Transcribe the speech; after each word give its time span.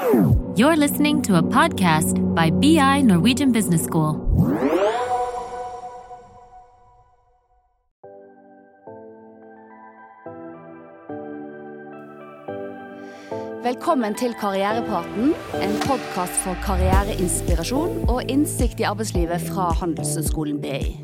You're 0.00 0.76
listening 0.76 1.20
to 1.22 1.36
a 1.36 1.42
podcast 1.42 2.16
by 2.34 2.48
BI 2.48 3.02
Norwegian 3.02 3.52
Business 3.52 3.82
School. 3.84 4.16
Velkommen 13.62 14.14
til 14.14 14.32
Karrierepraten, 14.40 15.34
en 15.60 15.76
podkast 15.84 16.32
for 16.46 16.56
karriereinspirasjon 16.64 18.08
og 18.08 18.24
innsikt 18.30 18.80
i 18.80 18.88
arbeidslivet 18.88 19.44
fra 19.50 19.68
Handelshøyskolen 19.82 20.62
BI. 20.64 20.96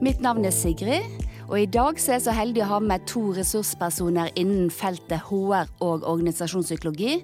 Mitt 0.00 0.24
navn 0.24 0.44
er 0.44 0.56
Sigrid, 0.56 1.04
og 1.48 1.60
i 1.60 1.66
dag 1.66 2.00
er 2.00 2.16
jeg 2.16 2.24
så 2.24 2.32
heldig 2.32 2.64
å 2.64 2.72
ha 2.72 2.80
med 2.80 3.04
to 3.12 3.28
ressurspersoner 3.36 4.32
innen 4.40 4.72
feltet 4.72 5.28
HR 5.28 5.68
og 5.84 6.08
organisasjonspsykologi. 6.08 7.20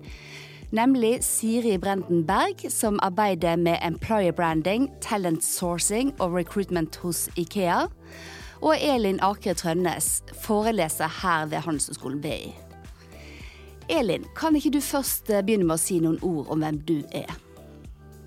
Nemlig 0.73 1.19
Siri 1.25 1.77
Brenden 1.77 2.27
Berg, 2.27 2.71
som 2.73 2.99
arbeider 3.03 3.57
med 3.57 3.77
employer 3.85 4.33
branding, 4.33 4.89
talent 5.01 5.45
sourcing 5.45 6.15
og 6.17 6.33
recruitment 6.33 6.97
hos 6.97 7.27
Ikea. 7.37 7.91
Og 8.63 8.81
Elin 8.81 9.21
Akre 9.21 9.53
Trønnes, 9.53 10.23
foreleser 10.41 11.13
her 11.21 11.45
ved 11.51 11.61
Handelshøyskolen 11.67 12.23
BI. 12.25 12.55
Elin, 13.93 14.25
kan 14.37 14.57
ikke 14.57 14.73
du 14.73 14.81
først 14.81 15.29
eh, 15.29 15.45
begynne 15.45 15.69
med 15.69 15.77
å 15.77 15.83
si 15.83 15.99
noen 16.01 16.17
ord 16.25 16.49
om 16.49 16.65
hvem 16.65 16.81
du 16.89 17.03
er? 17.13 17.29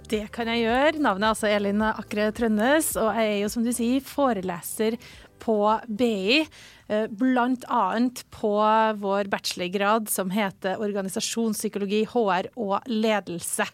Det 0.05 0.27
kan 0.29 0.51
jeg 0.51 0.67
gjøre. 0.67 1.01
Navnet 1.01 1.25
er 1.25 1.33
altså 1.33 1.49
Elin 1.49 1.81
Akre 1.87 2.29
Trønnes, 2.29 2.93
og 2.93 3.09
jeg 3.17 3.31
er 3.31 3.39
jo 3.41 3.49
som 3.55 3.65
du 3.65 3.73
sier 3.73 4.05
foreleser 4.05 4.99
på 5.41 5.57
BI. 5.89 6.43
Eh, 6.87 7.07
annet 7.65 8.21
på 8.29 8.53
vår 9.01 9.29
bachelorgrad 9.31 10.09
som 10.09 10.29
heter 10.29 10.81
organisasjonspsykologi, 10.81 12.03
HR 12.11 12.51
og 12.55 12.85
ledelse. 12.85 13.65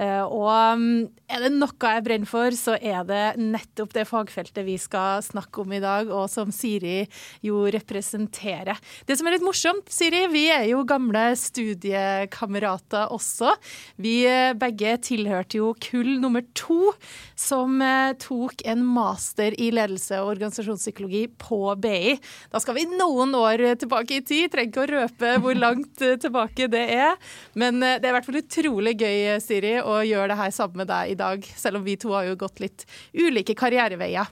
Eh, 0.00 0.22
og 0.24 0.80
mm, 0.80 1.08
er 1.28 1.44
det 1.44 1.50
noe 1.52 1.90
jeg 1.92 2.04
brenner 2.06 2.28
for, 2.28 2.54
så 2.56 2.76
er 2.76 3.04
det 3.08 3.24
nettopp 3.40 3.92
det 3.92 4.06
fagfeltet 4.08 4.64
vi 4.64 4.78
skal 4.80 5.20
snakke 5.24 5.60
om 5.62 5.74
i 5.76 5.82
dag, 5.82 6.08
og 6.08 6.24
som 6.32 6.52
Siri 6.54 7.02
jo 7.44 7.66
representerer. 7.70 8.80
Det 9.06 9.18
som 9.18 9.28
er 9.28 9.36
litt 9.36 9.44
morsomt, 9.44 9.90
Siri, 9.92 10.24
vi 10.32 10.46
er 10.54 10.64
jo 10.70 10.86
gamle 10.88 11.30
studiekamerater 11.36 13.12
også. 13.12 13.52
Vi 14.00 14.22
eh, 14.28 14.54
begge 14.56 14.96
tilhørte 15.04 15.60
jo 15.60 15.74
kull 15.84 16.16
nummer 16.22 16.46
to, 16.56 16.94
som 17.36 17.76
eh, 17.84 18.16
tok 18.20 18.64
en 18.70 18.86
master 18.86 19.56
i 19.60 19.68
ledelse 19.76 20.22
og 20.22 20.32
organisasjonspsykologi 20.36 21.26
på 21.40 21.60
BI. 21.80 22.16
Da 22.48 22.62
skal 22.62 22.78
vi 22.78 22.88
noen 22.88 23.36
år 23.36 23.66
tilbake 23.82 24.20
i 24.20 24.24
tid, 24.24 24.48
trenger 24.48 24.70
ikke 24.70 24.86
å 24.86 24.90
røpe 24.94 25.36
hvor 25.44 25.56
langt 25.58 26.00
tilbake 26.00 26.70
det 26.72 26.86
er. 26.96 27.16
Men 27.58 27.82
det 27.82 28.00
er 28.00 28.10
i 28.12 28.16
hvert 28.16 28.26
fall 28.26 28.40
utrolig 28.40 28.96
gøy, 29.00 29.36
Siri 29.42 29.76
å 29.90 30.02
gjøre 30.06 30.32
det 30.32 30.40
her 30.40 30.52
sammen 30.54 30.82
med 30.82 30.90
deg 30.90 31.14
i 31.14 31.18
dag, 31.18 31.48
selv 31.56 31.80
om 31.80 31.86
vi 31.86 31.98
to 32.00 32.14
har 32.14 32.28
jo 32.28 32.38
gått 32.40 32.62
litt 32.62 32.86
ulike 33.16 33.56
karriereveier. 33.58 34.30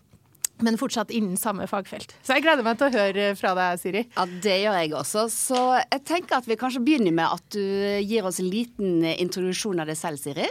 Men 0.65 0.79
fortsatt 0.79 1.13
innen 1.15 1.37
samme 1.39 1.69
fagfelt. 1.71 2.15
Så 2.27 2.35
jeg 2.35 2.43
gleder 2.43 2.67
meg 2.67 2.79
til 2.81 2.89
å 2.89 2.95
høre 2.95 3.27
fra 3.39 3.53
deg, 3.55 3.79
Siri. 3.79 4.03
Ja, 4.17 4.25
Det 4.27 4.57
gjør 4.59 4.79
jeg 4.81 4.95
også. 4.99 5.29
Så 5.31 5.61
jeg 5.79 6.03
tenker 6.09 6.41
at 6.41 6.49
vi 6.51 6.59
kanskje 6.59 6.83
begynner 6.83 7.15
med 7.15 7.31
at 7.31 7.45
du 7.55 7.63
gir 8.03 8.27
oss 8.27 8.41
en 8.43 8.51
liten 8.51 9.05
introduksjon 9.15 9.79
av 9.79 9.91
deg 9.91 9.99
selv, 10.01 10.19
Siri. 10.23 10.49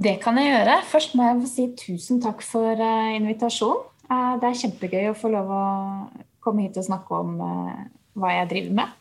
Det 0.00 0.18
kan 0.22 0.38
jeg 0.38 0.52
gjøre. 0.52 0.76
Først 0.90 1.16
må 1.16 1.26
jeg 1.26 1.38
få 1.40 1.48
si 1.50 1.64
tusen 1.78 2.20
takk 2.22 2.44
for 2.46 2.78
uh, 2.78 3.14
invitasjonen. 3.16 3.86
Uh, 4.10 4.34
det 4.42 4.48
er 4.48 4.60
kjempegøy 4.62 5.08
å 5.10 5.16
få 5.18 5.30
lov 5.32 5.50
å 5.54 5.64
komme 6.42 6.66
hit 6.66 6.78
og 6.80 6.86
snakke 6.86 7.16
om 7.16 7.40
uh, 7.40 7.80
hva 8.20 8.34
jeg 8.34 8.50
driver 8.50 8.76
med. 8.80 8.96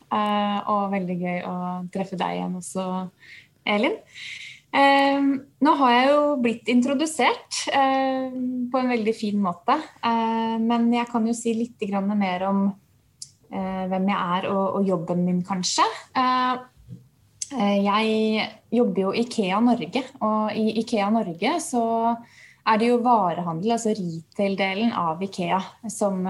og 0.69 0.91
veldig 0.93 1.15
gøy 1.17 1.39
å 1.45 1.55
treffe 1.93 2.17
deg 2.17 2.37
igjen 2.37 2.55
også, 2.57 2.83
Elin. 3.67 3.97
Uh, 4.69 5.49
nå 5.59 5.73
har 5.81 5.91
jeg 5.91 6.07
jo 6.07 6.19
blitt 6.39 6.69
introdusert 6.71 7.63
eh, 7.75 8.31
på 8.71 8.79
en 8.79 8.91
veldig 8.93 9.13
fin 9.15 9.39
måte. 9.43 9.75
Eh, 9.75 10.55
men 10.63 10.87
jeg 10.93 11.09
kan 11.11 11.25
jo 11.27 11.35
si 11.35 11.53
litt 11.57 11.83
mer 12.15 12.45
om 12.47 12.61
eh, 13.51 13.85
hvem 13.91 14.07
jeg 14.07 14.37
er 14.37 14.47
og, 14.53 14.79
og, 14.79 14.87
jobben 14.87 15.25
min, 15.25 15.41
kanskje. 15.43 15.83
jeg 17.59 18.47
jobber 18.71 19.01
jo 19.01 19.11
i 19.11 19.23
Ikea 19.25 19.59
Norge, 19.59 20.03
og 20.21 20.55
i 20.55 20.79
Ikea 20.79 21.09
Norge 21.09 21.55
så 21.59 21.83
er 22.69 22.77
det 22.77 22.91
jo 22.91 22.99
varehandel, 23.01 23.71
altså 23.73 23.95
retail-delen 23.97 24.91
av 24.93 25.23
Ikea, 25.25 25.59
som, 25.89 26.21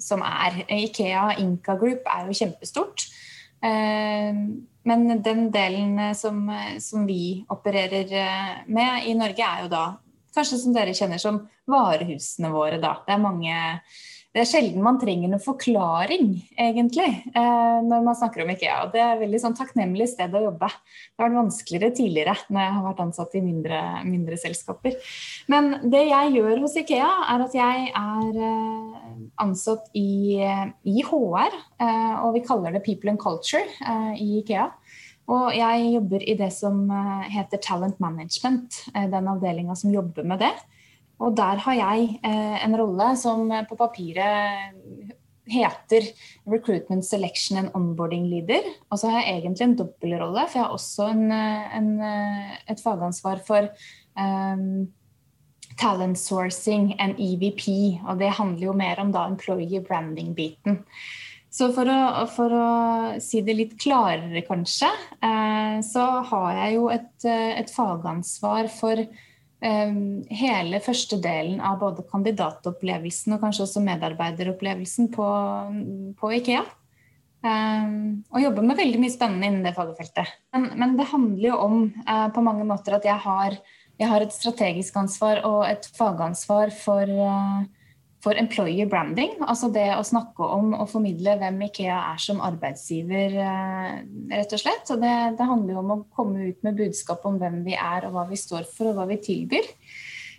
som 0.00 0.24
er 0.24 0.62
Ikea 0.72 1.34
Inca 1.42 1.76
Group 1.76 2.08
er 2.08 2.30
jo 2.30 2.38
kjempestort. 2.40 3.04
Men 4.84 5.22
den 5.22 5.50
delen 5.52 5.98
eh, 5.98 6.12
som, 6.12 6.48
eh, 6.48 6.78
som, 6.78 7.06
vi 7.06 7.44
opererer 7.48 8.12
eh, 8.12 8.56
med 8.66 9.08
i 9.08 9.14
Norge, 9.16 9.44
er 9.44 9.64
jo 9.64 9.70
da 9.72 9.84
kanskje 10.34 10.58
som 10.60 10.74
dere 10.74 10.94
kjenner 10.96 11.20
som 11.22 11.44
varehusene 11.70 12.50
våre, 12.52 12.80
da. 12.82 12.98
Det 13.06 13.14
er 13.14 13.22
mange 13.22 13.54
det 14.34 14.42
er 14.42 14.48
sjelden 14.50 14.82
man 14.82 14.98
trenger 14.98 15.30
noen 15.30 15.42
forklaring, 15.42 16.32
egentlig, 16.58 17.06
når 17.34 18.00
man 18.02 18.16
snakker 18.18 18.42
om 18.42 18.50
Ikea. 18.50 18.80
og 18.82 18.90
Det 18.90 18.98
er 18.98 19.12
et 19.12 19.22
veldig 19.22 19.40
sånn 19.44 19.54
takknemlig 19.54 20.08
sted 20.10 20.34
å 20.34 20.42
jobbe. 20.48 20.66
Det 20.66 21.22
har 21.22 21.28
vært 21.28 21.38
vanskeligere 21.38 21.94
tidligere 21.94 22.34
når 22.48 22.64
jeg 22.64 22.74
har 22.74 22.86
vært 22.88 23.02
ansatt 23.04 23.36
i 23.38 23.44
mindre, 23.44 23.78
mindre 24.08 24.38
selskaper. 24.42 24.98
Men 25.52 25.76
det 25.86 26.02
jeg 26.08 26.34
gjør 26.34 26.64
hos 26.64 26.74
Ikea, 26.82 27.12
er 27.30 27.46
at 27.46 27.54
jeg 27.54 27.92
er 27.94 28.42
ansatt 29.42 29.88
i, 29.96 30.40
i, 30.40 30.96
HR, 31.04 31.56
eh, 31.82 32.14
og 32.24 32.34
vi 32.36 32.44
kaller 32.46 32.74
det 32.74 32.84
People 32.86 33.12
and 33.12 33.20
Culture 33.22 33.64
eh, 33.64 34.14
i 34.22 34.40
Ikea. 34.42 34.68
Og 35.32 35.54
jeg 35.56 35.88
jobber 35.94 36.24
i 36.26 36.36
det 36.36 36.50
som 36.52 36.84
eh, 36.92 37.26
heter 37.34 37.62
Talent 37.64 38.00
Management, 38.02 38.84
den 38.92 39.30
avdelinga 39.30 39.76
som 39.78 39.94
jobber 39.94 40.26
med 40.26 40.44
det. 40.44 40.52
Og 41.24 41.36
der 41.36 41.60
har 41.64 41.78
jeg 41.78 42.18
en 42.24 42.76
rolle 42.76 43.14
som 43.16 43.48
på 43.68 43.78
papiret 43.80 44.74
heter 45.48 46.06
Recruitment 46.48 47.04
Selection 47.04 47.58
and 47.60 47.70
Onboarding 47.76 48.26
Leader. 48.28 48.64
Og 48.90 49.00
så 49.00 49.10
har 49.12 49.24
jeg 49.24 49.38
egentlig 49.40 49.64
en 49.66 49.78
dobbeltrolle, 49.78 50.44
for 50.48 50.58
jeg 50.58 50.64
har 50.64 50.76
også 50.76 51.08
en, 51.12 51.32
en, 51.32 51.88
et 52.68 52.80
fagansvar 52.80 53.40
for 53.46 53.68
um, 54.20 54.86
talent 55.80 56.18
sourcing 56.18 56.94
and 57.00 57.20
EVP. 57.20 57.66
Og 58.06 58.18
det 58.20 58.32
handler 58.38 58.66
jo 58.68 58.78
mer 58.78 59.00
om 59.02 59.12
da 59.14 59.26
employee 59.28 59.82
branding-biten. 59.84 60.80
Så 61.54 61.68
for 61.74 61.86
å, 61.86 62.24
for 62.34 62.50
å, 62.50 62.68
si 63.22 63.44
det 63.46 63.54
litt 63.54 63.76
klarere, 63.78 64.42
kanskje, 64.46 64.88
eh, 65.22 65.76
så 65.86 66.06
har 66.32 66.48
jeg 66.58 66.74
jo 66.74 66.88
et, 66.90 67.12
eh, 67.30 67.52
et 67.60 67.70
fagansvar 67.70 68.66
for 68.74 68.98
eh, 68.98 69.20
hele 69.64 70.78
første 70.84 71.16
delen 71.24 71.60
av 71.64 71.78
både 71.80 72.02
kandidatopplevelsen 72.10 73.36
og 73.36 73.44
kanskje 73.46 73.64
også 73.64 73.82
medarbeideropplevelsen 73.86 75.08
på, 75.14 75.28
på 76.20 76.32
Ikea. 76.36 76.64
Eh, 77.44 77.94
og 78.28 78.42
jobber 78.42 78.66
med 78.66 78.80
veldig 78.80 79.00
mye 79.00 79.14
spennende 79.14 79.48
innen 79.48 79.64
det 79.64 79.72
fagfeltet. 79.76 80.34
Men, 80.52 80.68
men 80.80 80.98
det 81.00 81.08
handler 81.12 81.48
jo 81.48 81.62
om 81.64 81.80
eh, 82.04 82.28
på 82.36 82.44
mange 82.44 82.68
måter 82.68 82.98
at 82.98 83.08
jeg 83.08 83.16
har 83.24 83.58
jeg 84.00 84.10
har 84.10 84.24
et 84.24 84.34
strategisk 84.34 84.96
ansvar 84.98 85.42
og 85.46 85.60
et 85.68 85.86
fagansvar 85.94 86.72
for, 86.74 87.02
eh, 87.06 87.66
for 88.24 88.40
employer 88.40 88.88
branding. 88.88 89.36
Altså 89.44 89.68
det 89.72 89.90
å 89.98 90.06
snakke 90.06 90.48
om 90.56 90.72
og 90.78 90.88
formidle 90.90 91.36
hvem 91.40 91.60
Ikea 91.68 92.00
er 92.14 92.22
som 92.22 92.40
arbeidsgiver, 92.44 93.36
eh, 93.44 93.92
rett 94.32 94.56
og 94.56 94.62
slett. 94.62 94.88
Og 94.94 95.04
det, 95.04 95.14
det 95.38 95.50
handler 95.50 95.76
jo 95.76 95.84
om 95.84 95.94
å 95.94 96.02
komme 96.16 96.48
ut 96.48 96.64
med 96.64 96.80
budskap 96.80 97.26
om 97.28 97.38
hvem 97.42 97.62
vi 97.66 97.76
er 97.76 98.08
og 98.08 98.16
hva 98.16 98.26
vi 98.30 98.40
står 98.40 98.66
for 98.70 98.90
og 98.90 98.98
hva 98.98 99.08
vi 99.12 99.20
tilbyr. 99.28 99.68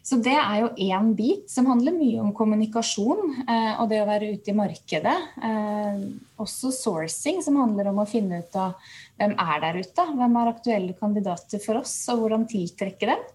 Så 0.05 0.19
det 0.21 0.35
er 0.37 0.59
jo 0.61 0.67
én 0.85 1.13
bit 1.17 1.49
som 1.49 1.65
handler 1.65 1.95
mye 1.95 2.19
om 2.21 2.33
kommunikasjon 2.37 3.39
eh, 3.41 3.71
og 3.81 3.87
det 3.89 4.03
å 4.03 4.09
være 4.09 4.35
ute 4.35 4.51
i 4.51 4.57
markedet. 4.57 5.15
Eh, 5.41 6.03
også 6.41 6.69
sourcing, 6.75 7.41
som 7.41 7.57
handler 7.57 7.89
om 7.89 8.03
å 8.03 8.09
finne 8.09 8.43
ut 8.43 8.59
av 8.61 8.75
hvem 9.17 9.33
er 9.33 9.63
der 9.63 9.79
ute. 9.81 10.05
Hvem 10.19 10.37
er 10.41 10.51
aktuelle 10.51 10.97
kandidater 10.99 11.61
for 11.63 11.81
oss, 11.81 11.95
og 12.13 12.21
hvordan 12.21 12.45
tiltrekke 12.49 13.09
dem. 13.13 13.25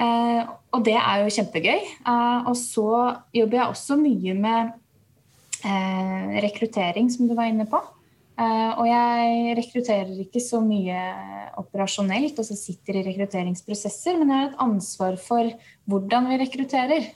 Eh, 0.00 0.42
og 0.72 0.84
det 0.86 0.96
er 0.96 1.22
jo 1.22 1.34
kjempegøy. 1.36 1.80
Eh, 2.06 2.38
og 2.48 2.54
så 2.56 2.88
jobber 3.34 3.58
jeg 3.58 3.66
også 3.74 3.98
mye 4.00 4.36
med 4.38 4.72
eh, 5.64 6.38
rekruttering, 6.46 7.10
som 7.12 7.28
du 7.28 7.36
var 7.38 7.50
inne 7.52 7.68
på. 7.70 7.82
Uh, 8.32 8.72
og 8.80 8.86
jeg 8.88 9.56
rekrutterer 9.58 10.12
ikke 10.24 10.40
så 10.40 10.62
mye 10.64 10.96
operasjonelt, 11.60 12.38
altså 12.40 12.56
sitter 12.56 12.96
i 12.96 13.02
rekrutteringsprosesser, 13.10 14.16
men 14.16 14.32
jeg 14.32 14.38
har 14.40 14.46
et 14.48 14.62
ansvar 14.64 15.18
for 15.20 15.50
hvordan 15.90 16.30
vi 16.30 16.38
rekrutterer. 16.40 17.10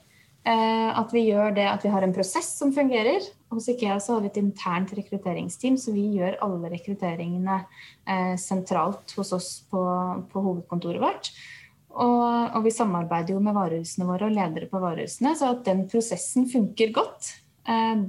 Uh, 0.47 0.93
at 1.01 1.11
vi 1.11 1.25
gjør 1.27 1.57
det 1.57 1.65
at 1.67 1.83
vi 1.83 1.91
har 1.91 2.05
en 2.07 2.15
prosess 2.15 2.53
som 2.61 2.71
fungerer. 2.75 3.25
Hos 3.51 3.67
Ikea 3.73 3.97
så 4.03 4.15
har 4.15 4.23
vi 4.23 4.31
et 4.31 4.39
internt 4.39 4.93
rekrutteringsteam, 4.95 5.81
så 5.81 5.95
vi 5.97 6.05
gjør 6.21 6.37
alle 6.45 6.71
rekrutteringene 6.77 7.63
uh, 7.65 8.37
sentralt 8.39 9.17
hos 9.17 9.33
oss 9.35 9.51
på, 9.73 9.83
på 10.31 10.45
hovedkontoret 10.45 11.03
vårt. 11.03 11.33
Og, 11.97 12.53
og, 12.53 12.61
vi 12.67 12.75
samarbeider 12.75 13.37
jo 13.37 13.43
med 13.43 13.57
varehusene 13.57 14.07
våre 14.09 14.29
og 14.29 14.35
ledere 14.37 14.69
på 14.69 14.81
varehusene, 14.83 15.33
så 15.39 15.55
at 15.55 15.63
den 15.65 15.87
prosessen 15.89 16.45
funker 16.51 16.93
godt, 16.97 17.31
eh, 17.69 18.05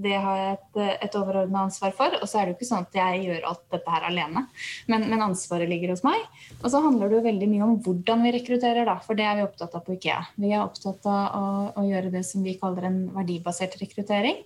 det 0.00 0.16
har 0.16 0.38
jeg 0.38 0.52
et, 0.56 0.78
et 1.06 1.16
overordna 1.18 1.64
ansvar 1.66 1.92
for. 1.96 2.14
Og 2.20 2.28
så 2.28 2.40
er 2.40 2.46
det 2.46 2.54
jo 2.54 2.58
ikke 2.58 2.68
sånn 2.70 2.86
at 2.86 2.96
jeg 2.96 3.24
gjør 3.26 3.46
alt 3.50 3.62
dette 3.74 3.94
her 3.94 4.06
alene, 4.08 4.44
men, 4.90 5.06
men, 5.10 5.24
ansvaret 5.26 5.70
ligger 5.70 5.92
hos 5.94 6.04
meg. 6.06 6.22
Og 6.60 6.70
så 6.72 6.82
handler 6.84 7.10
det 7.10 7.18
jo 7.18 7.26
veldig 7.26 7.50
mye 7.50 7.66
om 7.66 7.76
hvordan 7.84 8.24
vi 8.24 8.34
rekrutterer, 8.38 8.88
da, 8.88 8.96
for 9.04 9.18
det 9.18 9.26
er 9.28 9.38
vi 9.38 9.46
opptatt 9.46 9.76
av 9.76 9.84
på 9.86 9.96
Ikea. 9.98 10.22
Vi 10.40 10.52
er 10.54 10.64
opptatt 10.64 11.06
av 11.10 11.36
å, 11.36 11.44
å 11.82 11.86
gjøre 11.86 12.12
det 12.14 12.24
som 12.28 12.46
vi 12.46 12.56
kaller 12.60 12.88
en 12.88 13.00
verdibasert 13.16 13.76
rekruttering. 13.82 14.40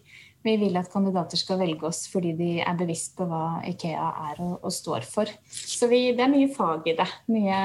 Vi 0.44 0.56
vil 0.60 0.76
at 0.76 0.90
kandidater 0.92 1.40
skal 1.40 1.60
velge 1.62 1.88
oss 1.88 2.02
fordi 2.12 2.34
de 2.36 2.50
er 2.60 2.76
bevisst 2.76 3.14
på 3.16 3.24
hva 3.28 3.62
Ikea 3.64 4.10
er 4.30 4.42
og, 4.44 4.58
og 4.60 4.74
står 4.74 5.06
for. 5.08 5.30
Så 5.48 5.88
vi, 5.88 6.10
det 6.16 6.26
er 6.26 6.32
mye 6.32 6.50
fag 6.52 6.90
i 6.92 6.96
det. 6.98 7.08
Mye, 7.32 7.60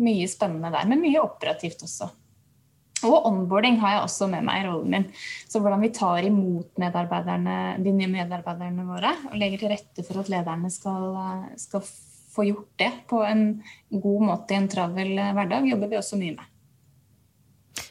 mye 0.00 0.30
spennende 0.30 0.72
der, 0.72 0.88
men 0.88 1.02
mye 1.04 1.20
operativt 1.20 1.84
også. 1.84 2.08
Og 3.08 3.26
onboarding 3.30 3.78
har 3.80 3.94
jeg 3.94 4.04
også 4.04 4.28
med 4.28 4.44
meg 4.44 4.60
i 4.60 4.66
rollen 4.68 4.92
min. 4.92 5.06
Så 5.48 5.60
hvordan 5.62 5.80
vi 5.80 5.92
tar 5.96 6.26
imot 6.26 6.76
de 6.76 7.94
nye 7.96 8.12
medarbeiderne 8.12 8.86
våre 8.88 9.14
og 9.30 9.36
legger 9.40 9.62
til 9.62 9.72
rette 9.72 10.04
for 10.04 10.20
at 10.20 10.32
lederne 10.32 10.72
skal, 10.72 11.16
skal 11.60 11.84
få 12.34 12.44
gjort 12.48 12.70
det 12.80 12.90
på 13.10 13.22
en 13.24 13.44
god 13.90 14.26
måte 14.28 14.54
i 14.54 14.60
en 14.60 14.68
travel 14.72 15.16
hverdag, 15.16 15.68
jobber 15.72 15.92
vi 15.92 16.00
også 16.00 16.20
mye 16.20 16.36
med. 16.36 16.48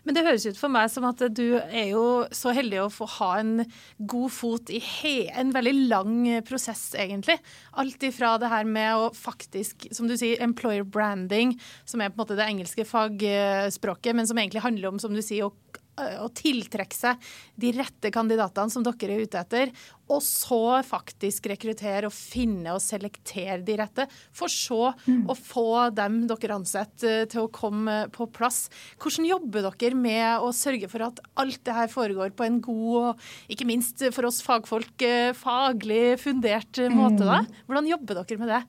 Men 0.04 0.16
det 0.16 0.26
høres 0.26 0.46
ut 0.48 0.60
for 0.60 0.72
meg 0.74 0.90
som 0.92 1.08
at 1.10 1.22
du 1.36 1.60
er 1.60 1.92
jo 1.92 2.06
så 2.36 2.54
heldig 2.56 2.82
å 2.84 2.92
få 2.94 3.08
ha 3.20 3.32
en 3.42 3.54
god 4.00 4.34
fot 4.34 4.72
i 4.74 4.82
en 5.30 5.54
veldig 5.56 5.76
lang 5.92 6.16
prosess, 6.48 6.90
egentlig. 7.00 7.40
Alt 7.80 8.04
ifra 8.08 8.36
det 8.42 8.52
her 8.52 8.68
med 8.70 8.96
å 8.96 9.10
faktisk, 9.16 9.90
som 9.96 10.10
du 10.10 10.16
sier, 10.20 10.42
employer 10.44 10.88
branding, 10.88 11.56
som 11.86 12.02
er 12.02 12.12
på 12.12 12.20
en 12.20 12.24
måte 12.24 12.40
det 12.40 12.48
engelske 12.48 12.88
fagspråket, 12.88 14.16
men 14.16 14.30
som 14.30 14.40
egentlig 14.40 14.66
handler 14.66 14.92
om, 14.92 15.02
som 15.02 15.16
du 15.16 15.24
sier, 15.26 15.50
å 15.50 15.86
å 16.24 16.28
tiltrekke 16.36 16.96
seg 16.96 17.30
de 17.60 17.72
rette 17.76 18.12
kandidatene 18.14 18.72
som 18.74 18.86
dere 18.86 19.16
er 19.16 19.26
ute 19.26 19.40
etter, 19.42 19.74
og 20.10 20.24
så 20.26 20.80
faktisk 20.86 21.46
rekruttere 21.52 22.10
og 22.10 22.16
finne 22.16 22.74
og 22.74 22.82
selektere 22.82 23.60
de 23.66 23.76
rette, 23.78 24.08
for 24.34 24.50
så 24.50 24.94
mm. 25.06 25.28
å 25.30 25.36
få 25.38 25.68
dem 25.94 26.24
dere 26.30 26.58
ansetter 26.58 27.28
til 27.30 27.46
å 27.46 27.52
komme 27.54 28.02
på 28.16 28.26
plass. 28.34 28.68
Hvordan 28.98 29.30
jobber 29.30 29.70
dere 29.70 30.00
med 30.00 30.46
å 30.46 30.50
sørge 30.56 30.90
for 30.90 31.06
at 31.06 31.22
alt 31.40 31.62
det 31.68 31.78
her 31.78 31.94
foregår 31.94 32.34
på 32.34 32.48
en 32.48 32.60
god 32.66 32.98
og 33.00 33.54
ikke 33.54 33.70
minst 33.70 34.02
for 34.16 34.30
oss 34.30 34.42
fagfolk 34.46 35.06
faglig 35.38 36.18
fundert 36.24 36.82
måte? 36.94 37.22
da? 37.26 37.44
Mm. 37.46 37.64
Hvordan 37.70 37.94
jobber 37.94 38.22
dere 38.24 38.42
med 38.42 38.54
det? 38.56 38.64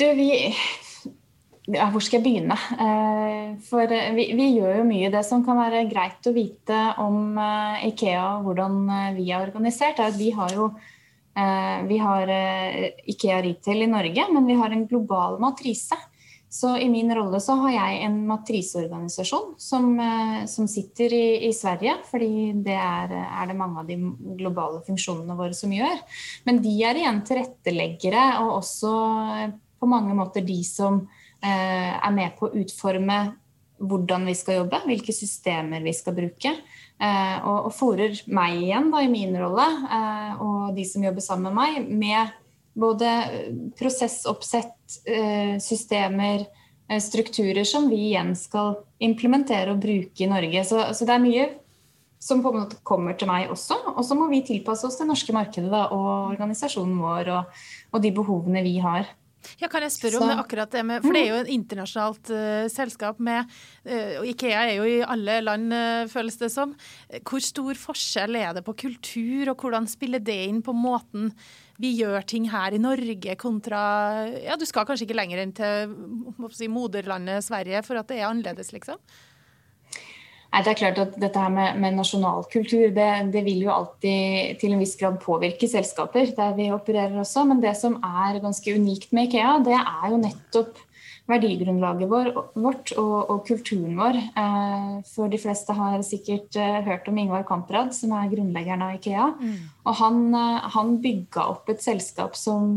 Du, 0.00 0.06
vi 0.16 0.30
ja, 1.68 1.88
hvor 1.92 2.02
skal 2.02 2.20
jeg 2.20 2.24
begynne? 2.24 2.56
Eh, 2.56 3.50
for 3.66 3.92
eh, 3.92 4.12
vi, 4.16 4.30
vi, 4.38 4.46
gjør 4.56 4.80
jo 4.80 4.86
mye. 4.88 5.10
Det 5.12 5.22
som 5.26 5.44
kan 5.44 5.58
være 5.60 5.84
greit 5.90 6.26
å 6.26 6.34
vite 6.34 6.78
om 7.02 7.36
eh, 7.36 7.90
Ikea 7.90 8.22
og 8.38 8.48
hvordan 8.48 8.80
vi 9.18 9.28
er 9.28 9.44
organisert, 9.44 10.00
er 10.00 10.14
at 10.14 10.18
vi 10.20 10.32
har 10.36 10.56
jo 10.56 10.72
vi 11.40 11.96
har 11.96 12.28
Ikea 13.08 13.36
Retail 13.40 13.84
i 13.84 13.88
Norge, 13.88 14.24
men 14.34 14.48
vi 14.50 14.56
har 14.58 14.74
en 14.74 14.82
global 14.90 15.38
matrise. 15.40 15.96
Så 16.52 16.72
i 16.82 16.88
min 16.90 17.08
rolle 17.16 17.38
så 17.40 17.54
har 17.62 17.70
jeg 17.72 18.00
en 18.04 18.16
matriseorganisasjon 18.28 19.54
som, 19.62 19.86
som 20.50 20.66
sitter 20.68 21.14
i, 21.16 21.22
i, 21.46 21.52
Sverige, 21.56 21.94
fordi 22.10 22.50
det 22.66 22.74
er, 22.74 23.14
er, 23.14 23.46
det 23.46 23.56
mange 23.56 23.80
av 23.80 23.88
de 23.88 23.96
globale 24.42 24.82
funksjonene 24.84 25.38
våre 25.38 25.56
som 25.56 25.72
gjør. 25.72 26.02
Men 26.50 26.60
de 26.66 26.74
er 26.90 26.98
igjen 26.98 27.22
tilretteleggere, 27.30 28.26
og 28.42 28.58
også 28.58 28.92
på 29.80 29.88
mange 29.88 30.18
måter 30.18 30.44
de 30.44 30.60
som 30.66 31.04
er 31.40 32.12
med 32.12 32.34
på 32.36 32.48
å 32.48 32.54
utforme 32.60 33.20
hvordan 33.80 34.26
vi 34.28 34.34
skal 34.36 34.60
jobbe, 34.60 34.82
hvilke 34.88 35.12
systemer 35.14 35.82
vi 35.84 35.94
skal 35.96 36.16
bruke. 36.16 36.52
Eh, 37.00 37.36
og, 37.48 37.70
og 37.70 37.72
fòrer 37.72 38.18
meg 38.28 38.60
igjen 38.60 38.90
da, 38.92 39.00
i 39.00 39.10
min 39.12 39.36
rolle, 39.40 39.66
eh, 39.88 40.42
og 40.44 40.74
de 40.76 40.84
som 40.88 41.04
jobber 41.04 41.24
sammen 41.24 41.48
med 41.48 41.56
meg, 41.56 41.88
med 41.88 42.36
både 42.80 43.08
prosessoppsett, 43.78 44.76
systemer, 45.60 46.44
strukturer 47.02 47.66
som 47.66 47.88
vi 47.90 47.98
igjen 48.08 48.30
skal 48.38 48.78
implementere 49.02 49.74
og 49.74 49.82
bruke 49.82 50.24
i 50.24 50.28
Norge. 50.30 50.62
Så, 50.66 50.78
så, 50.94 51.06
det 51.06 51.16
er 51.16 51.22
mye 51.22 51.48
som 52.22 52.42
på 52.42 52.52
en 52.52 52.62
måte 52.62 52.78
kommer 52.86 53.18
til 53.18 53.28
meg 53.30 53.50
også. 53.52 53.76
Og 53.94 54.06
så 54.06 54.16
må 54.18 54.30
vi 54.30 54.40
tilpasse 54.46 54.86
oss 54.86 54.98
det 55.02 55.08
norske 55.10 55.34
markedet 55.34 55.70
da, 55.70 55.88
og 55.94 56.32
organisasjonen 56.32 56.96
vår 57.02 57.32
og, 57.34 57.60
og 57.90 58.06
de 58.06 58.14
behovene 58.16 58.64
vi 58.66 58.78
har. 58.82 59.10
Ja, 59.60 59.68
kan 59.72 59.84
jeg 59.84 59.94
spørre 59.94 60.18
så. 60.18 60.22
om 60.24 60.30
det 60.30 60.38
akkurat 60.42 60.74
det 60.74 60.82
med 60.86 61.04
For 61.04 61.16
det 61.16 61.22
er 61.22 61.30
jo 61.30 61.38
et 61.44 61.52
internasjonalt 61.54 62.32
uh, 62.34 62.66
selskap 62.72 63.22
med 63.24 63.48
uh, 63.88 64.20
Og 64.20 64.28
Ikea 64.32 64.66
er 64.66 64.74
jo 64.76 64.88
i 64.88 65.00
alle 65.04 65.38
land, 65.44 65.72
uh, 65.72 66.04
føles 66.12 66.36
det 66.40 66.50
som. 66.52 66.74
Hvor 67.24 67.42
stor 67.44 67.80
forskjell 67.80 68.38
er 68.40 68.54
det 68.56 68.64
på 68.66 68.76
kultur, 68.86 69.52
og 69.52 69.64
hvordan 69.64 69.88
spiller 69.90 70.22
det 70.22 70.38
inn 70.48 70.62
på 70.64 70.76
måten 70.76 71.32
vi 71.80 71.94
gjør 71.96 72.26
ting 72.28 72.50
her 72.52 72.74
i 72.76 72.82
Norge 72.82 73.34
kontra 73.40 73.80
Ja, 74.44 74.58
du 74.60 74.66
skal 74.68 74.84
kanskje 74.88 75.06
ikke 75.08 75.16
lenger 75.16 75.40
enn 75.40 75.54
til 75.56 75.94
si, 76.52 76.68
moderlandet 76.68 77.46
Sverige 77.46 77.80
for 77.86 78.00
at 78.00 78.10
det 78.10 78.20
er 78.20 78.28
annerledes, 78.28 78.74
liksom? 78.76 79.00
Nei, 80.50 80.64
det 80.66 80.72
er 80.72 80.78
klart 80.80 80.98
at 80.98 81.16
Dette 81.22 81.38
her 81.38 81.50
med, 81.54 81.78
med 81.78 81.94
nasjonalkultur 81.94 82.90
det, 82.94 83.08
det, 83.30 83.42
vil 83.46 83.62
jo 83.68 83.70
alltid 83.70 84.58
til 84.58 84.74
en 84.74 84.82
viss 84.82 84.96
grad 84.98 85.20
påvirke 85.22 85.68
selskaper 85.70 86.32
der 86.36 86.56
vi 86.56 86.72
opererer 86.74 87.20
også. 87.22 87.44
Men 87.46 87.62
det 87.62 87.76
som 87.78 88.00
er 88.02 88.40
ganske 88.42 88.74
unikt 88.74 89.14
med 89.14 89.30
Ikea, 89.30 89.58
det 89.66 89.76
er 89.78 90.08
jo 90.10 90.22
nettopp 90.24 90.80
verdigrunnlaget 91.30 92.10
vår, 92.10 92.30
vårt 92.58 92.92
og, 92.98 93.16
og, 93.30 93.42
kulturen 93.46 93.94
vår. 93.98 94.18
Eh, 94.18 94.94
for 95.12 95.30
de 95.30 95.38
fleste 95.40 95.74
har 95.76 96.02
sikkert 96.06 96.58
eh, 96.58 96.80
hørt 96.86 97.08
om 97.10 97.20
Ingvar 97.20 97.44
Kamprad, 97.48 97.92
som 97.96 98.14
er 98.18 98.30
grunnleggeren 98.32 98.82
av 98.86 98.96
Ikea. 98.98 99.28
Mm. 99.38 99.60
Og 99.84 99.98
han, 100.00 100.22
eh, 100.34 100.70
han 100.74 100.96
bygga 101.04 101.46
opp 101.52 101.70
et 101.70 101.84
selskap 101.84 102.34
som, 102.38 102.74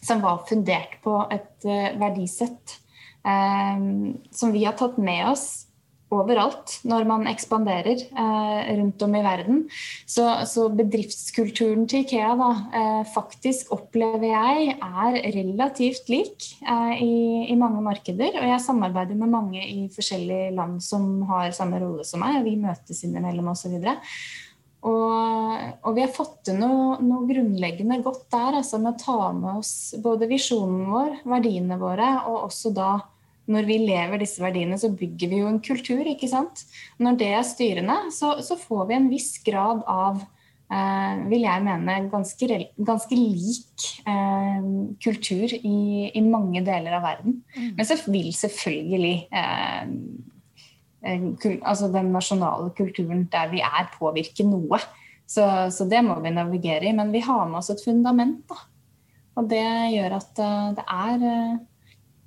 som 0.00 0.24
var 0.24 0.42
fundert 0.50 0.98
på 1.06 1.20
et 1.30 1.70
verdisett 1.98 2.80
som 3.26 4.52
vi 4.54 4.60
har 4.62 4.76
tatt 4.78 5.00
med 5.02 5.24
oss 5.32 5.65
overalt 6.14 6.76
når 6.86 7.06
man 7.08 7.26
ekspanderer 7.30 7.98
eh, 8.06 8.70
rundt 8.78 9.02
om 9.02 9.14
i 9.18 9.22
verden. 9.24 9.62
Så, 10.06 10.24
så 10.46 10.68
bedriftskulturen 10.76 11.86
til 11.90 12.04
Ikea 12.04 12.32
da, 12.38 12.50
eh, 12.78 13.02
faktisk 13.10 13.72
opplever 13.74 14.28
jeg 14.30 14.76
er 14.76 15.18
relativt 15.34 16.10
lik 16.12 16.50
eh, 16.62 16.94
i, 17.02 17.16
i, 17.50 17.58
mange 17.58 17.82
markeder. 17.84 18.38
Og 18.38 18.50
jeg 18.52 18.64
samarbeider 18.68 19.18
med 19.18 19.34
mange 19.34 19.62
i 19.62 19.86
forskjellige 19.92 20.52
land 20.56 20.78
som 20.84 21.24
har 21.30 21.54
samme 21.56 21.80
rolle 21.82 22.06
som 22.06 22.22
meg, 22.22 22.40
og 22.40 22.46
vi 22.46 22.58
møtes 22.60 23.02
innimellom 23.06 23.50
osv. 23.52 23.74
Og, 24.86 25.02
og 25.82 25.96
vi 25.96 26.04
har 26.04 26.14
fått 26.14 26.44
til 26.46 26.60
noe, 26.60 27.00
noe 27.02 27.26
grunnleggende 27.26 27.98
godt 28.04 28.28
der, 28.30 28.60
altså 28.60 28.78
med 28.78 28.94
å 28.94 29.02
ta 29.02 29.32
med 29.34 29.58
oss 29.58 29.74
både 30.02 30.28
visjonen 30.30 30.86
vår, 30.92 31.12
verdiene 31.26 31.80
våre, 31.80 32.12
og 32.30 32.44
også 32.46 32.70
da 32.76 32.92
når 33.50 33.66
vi 33.68 33.78
lever 33.84 34.22
disse 34.22 34.42
verdiene, 34.42 34.78
så 34.80 34.90
bygger 34.94 35.30
vi 35.30 35.42
jo 35.42 35.50
en 35.50 35.60
kultur. 35.62 36.02
ikke 36.06 36.28
sant? 36.30 36.64
Når 37.02 37.18
det 37.20 37.28
er 37.34 37.44
styrende, 37.46 37.98
så, 38.14 38.36
så 38.42 38.58
får 38.58 38.88
vi 38.88 38.96
en 38.98 39.10
viss 39.12 39.36
grad 39.46 39.84
av 39.90 40.22
eh, 40.72 41.24
vil 41.30 41.46
jeg 41.46 41.64
mene 41.66 41.98
ganske, 42.12 42.60
ganske 42.90 43.18
lik 43.18 43.88
eh, 44.08 44.68
kultur 45.02 45.56
i, 45.56 45.78
i, 46.10 46.24
mange 46.26 46.64
deler 46.66 46.98
av 46.98 47.06
verden. 47.06 47.40
Mm. 47.56 47.72
Men 47.78 47.88
så 47.88 47.98
vil 48.08 48.32
selvfølgelig 48.34 49.16
eh, 49.30 49.82
eh, 51.06 51.26
kul, 51.42 51.58
altså 51.62 51.90
den 51.94 52.12
nasjonale 52.14 52.72
kulturen 52.76 53.26
der 53.32 53.52
vi 53.54 53.62
er, 53.64 53.90
påvirke 53.94 54.46
noe. 54.48 54.82
Så, 55.26 55.42
så, 55.74 55.86
det 55.90 56.04
må 56.06 56.18
vi 56.22 56.34
navigere 56.34 56.86
i. 56.86 56.94
Men 56.94 57.10
vi 57.14 57.22
har 57.26 57.46
med 57.50 57.62
oss 57.62 57.72
et 57.74 57.82
fundament. 57.82 58.42
da. 58.50 58.58
Og 59.36 59.48
det 59.50 59.66
gjør 59.92 60.16
at 60.16 60.38
uh, 60.40 60.68
det 60.76 60.84
er 60.86 61.24
uh, 61.26 61.56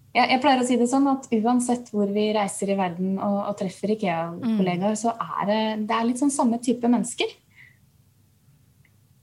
jeg, 0.09 0.25
jeg, 0.25 0.39
pleier 0.41 0.61
å 0.61 0.65
si 0.65 0.77
det 0.79 0.87
sånn 0.89 1.05
at 1.11 1.27
uansett 1.37 1.91
hvor 1.93 2.09
vi 2.13 2.29
reiser 2.33 2.71
i 2.73 2.77
verden 2.79 3.19
og, 3.21 3.37
og 3.51 3.57
treffer 3.59 3.93
IKEA-kollegaer, 3.93 4.95
mm. 4.95 4.99
så 4.99 5.13
er 5.13 5.49
det, 5.49 5.59
det 5.89 5.95
er 5.95 6.07
litt 6.07 6.21
sånn 6.21 6.33
samme 6.33 6.57
type 6.65 6.89
mennesker. 6.89 7.35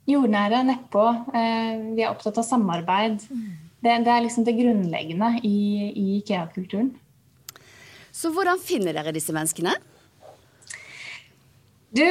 Jordnære, 0.06 0.62
nedpå. 0.68 1.06
Eh, 1.34 1.72
vi 1.96 2.04
er 2.04 2.12
opptatt 2.12 2.38
av 2.38 2.46
samarbeid. 2.46 3.24
Mm. 3.26 3.48
Det, 3.82 3.96
det, 4.06 4.12
er 4.12 4.22
liksom 4.22 4.46
det 4.46 4.54
grunnleggende 4.60 5.32
i, 5.42 5.56
i 5.90 6.06
IKEA-kulturen. 6.20 6.94
Så 8.14 8.30
hvordan 8.32 8.62
finner 8.62 8.94
dere 8.96 9.12
disse 9.12 9.34
menneskene? 9.34 9.74
Du, 11.96 12.06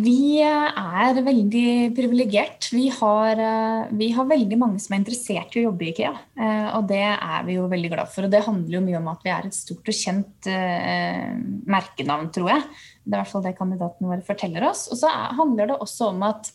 vi 0.00 0.40
er 0.42 1.18
veldig 1.24 1.92
privilegert. 1.94 2.68
Vi, 2.72 2.86
eh, 2.88 3.84
vi, 3.94 4.08
har 4.16 4.26
veldig 4.26 4.58
mange 4.58 4.80
som 4.82 4.94
er 4.94 5.02
interessert 5.02 5.54
i 5.54 5.62
å 5.62 5.66
jobbe 5.68 5.86
i 5.86 5.90
IKEA. 5.92 6.12
Eh, 6.38 6.68
og 6.78 6.88
det 6.90 7.02
er 7.04 7.44
vi 7.46 7.58
jo 7.58 7.68
veldig 7.70 7.90
glad 7.92 8.10
for. 8.10 8.26
Og 8.26 8.32
det 8.32 8.44
handler 8.46 8.78
jo 8.78 8.84
mye 8.86 9.00
om 9.00 9.10
at 9.12 9.24
vi 9.24 9.32
er 9.34 9.46
et 9.46 9.56
stort 9.56 9.90
og 9.90 9.98
kjent 9.98 10.48
uh, 10.50 11.34
merkenavn, 11.70 12.30
tror 12.34 12.50
jeg. 12.54 12.64
Det 13.04 13.12
er 13.12 13.18
i 13.18 13.22
hvert 13.22 13.32
fall 13.34 13.44
det 13.44 13.56
kandidatene 13.58 14.10
våre 14.10 14.26
forteller 14.26 14.68
oss. 14.70 14.86
Og 14.90 15.00
så 15.02 15.12
handler 15.38 15.70
det 15.70 15.80
også 15.80 16.10
om 16.14 16.24
at 16.26 16.50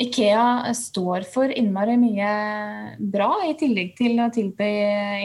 Ikea 0.00 0.72
står 0.74 1.26
for 1.28 1.52
innmari 1.52 1.96
mye 2.00 2.28
bra. 3.12 3.28
I 3.44 3.56
tillegg 3.60 3.92
til 3.98 4.16
å 4.22 4.30
tilby 4.32 4.68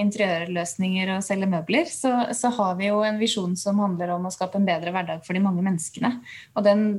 interiørløsninger 0.01 1.13
og 1.15 1.23
selge 1.23 1.47
møbler, 1.47 1.87
så, 1.87 2.11
så, 2.35 2.51
har 2.57 2.73
vi 2.79 2.89
jo 2.89 2.99
en 3.07 3.19
visjon 3.21 3.55
som 3.59 3.79
handler 3.79 4.11
om 4.17 4.27
å 4.27 4.33
skape 4.35 4.59
en 4.59 4.67
bedre 4.67 4.91
hverdag 4.91 5.23
for 5.23 5.37
de 5.37 5.43
mange 5.45 5.63
menneskene. 5.63 6.11
Og 6.57 6.67
den 6.67 6.89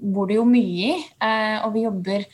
bor 0.00 0.30
det 0.30 0.38
jo 0.38 0.46
mye 0.48 0.94
i. 0.94 0.94
Og 1.66 1.74
vi 1.76 1.84
jobber 1.84 2.24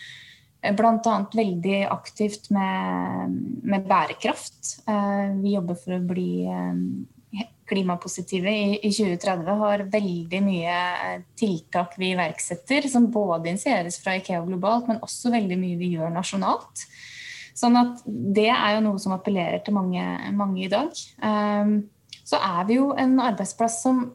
bl.a. 0.79 1.17
veldig 1.35 1.81
aktivt 1.91 2.47
med, 2.55 3.35
med 3.67 3.91
bærekraft. 3.91 4.77
Vi 5.43 5.57
jobber 5.57 5.83
for 5.83 5.99
å 5.99 6.05
bli 6.07 6.31
klimapositive 7.69 8.51
i, 8.51 8.77
i 8.83 8.91
2030 8.93 9.59
har 9.63 9.85
veldig 9.93 10.41
mye 10.45 10.77
eh, 10.93 11.25
tiltak 11.39 11.97
vi 12.01 12.13
iverksetter, 12.13 12.89
som 12.91 13.11
både 13.13 13.53
initieres 13.53 14.01
fra 14.03 14.17
Ikea 14.19 14.43
globalt, 14.47 14.89
men 14.91 15.03
også 15.05 15.33
veldig 15.35 15.59
mye 15.61 15.81
vi 15.81 15.93
gjør 15.97 16.13
nasjonalt. 16.15 16.87
Sånn 17.59 17.77
at 17.79 18.01
det 18.07 18.49
er 18.51 18.77
jo 18.77 18.87
noe 18.87 19.01
som 19.03 19.15
appellerer 19.15 19.61
til 19.65 19.77
mange, 19.77 20.05
mange 20.37 20.65
i 20.65 20.71
dag. 20.73 20.91
Um, 21.21 21.75
så 22.25 22.41
er 22.41 22.65
vi 22.69 22.79
jo 22.79 22.93
en 22.99 23.19
arbeidsplass 23.21 23.83
som 23.85 24.07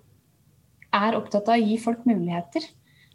er 0.95 1.17
opptatt 1.17 1.49
av 1.51 1.59
å 1.59 1.61
gi 1.61 1.77
folk 1.81 2.05
muligheter. 2.09 2.65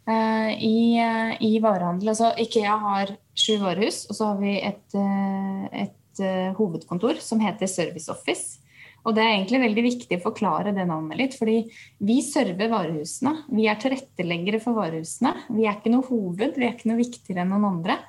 Uh, 0.03 0.51
i, 0.59 0.99
uh, 0.99 1.31
i, 1.39 1.53
varehandel. 1.63 2.09
Altså, 2.11 2.33
Ikea 2.39 2.73
har 2.81 3.13
sju 3.39 3.53
varehus, 3.61 4.01
og 4.09 4.17
så 4.17 4.31
har 4.33 4.41
vi 4.41 4.57
et, 4.59 4.97
uh, 4.99 5.67
et 5.71 6.23
hovedkontor 6.57 7.21
som 7.23 7.39
heter 7.41 7.71
Service 7.71 8.11
Office. 8.11 8.59
Og 9.03 9.15
det 9.15 9.23
er 9.23 9.33
egentlig 9.33 9.59
veldig 9.65 9.83
viktig 9.83 10.17
å 10.17 10.23
forklare 10.23 10.71
det 10.75 10.85
navnet 10.87 11.19
litt. 11.19 11.33
fordi 11.35 11.57
vi 11.99 12.21
server 12.23 12.71
varehusene. 12.71 13.33
Vi 13.51 13.67
er 13.67 13.79
tilretteleggere 13.81 14.61
for 14.63 14.79
varehusene. 14.79 15.33
Vi 15.51 15.67
er 15.67 15.75
ikke 15.75 15.91
noe 15.91 16.07
hoved, 16.07 16.55
vi 16.55 16.67
er 16.67 16.77
ikke 16.77 16.91
noe 16.91 17.01
viktigere 17.01 17.43
enn 17.43 17.51
noen 17.51 17.67
andre. 17.67 17.99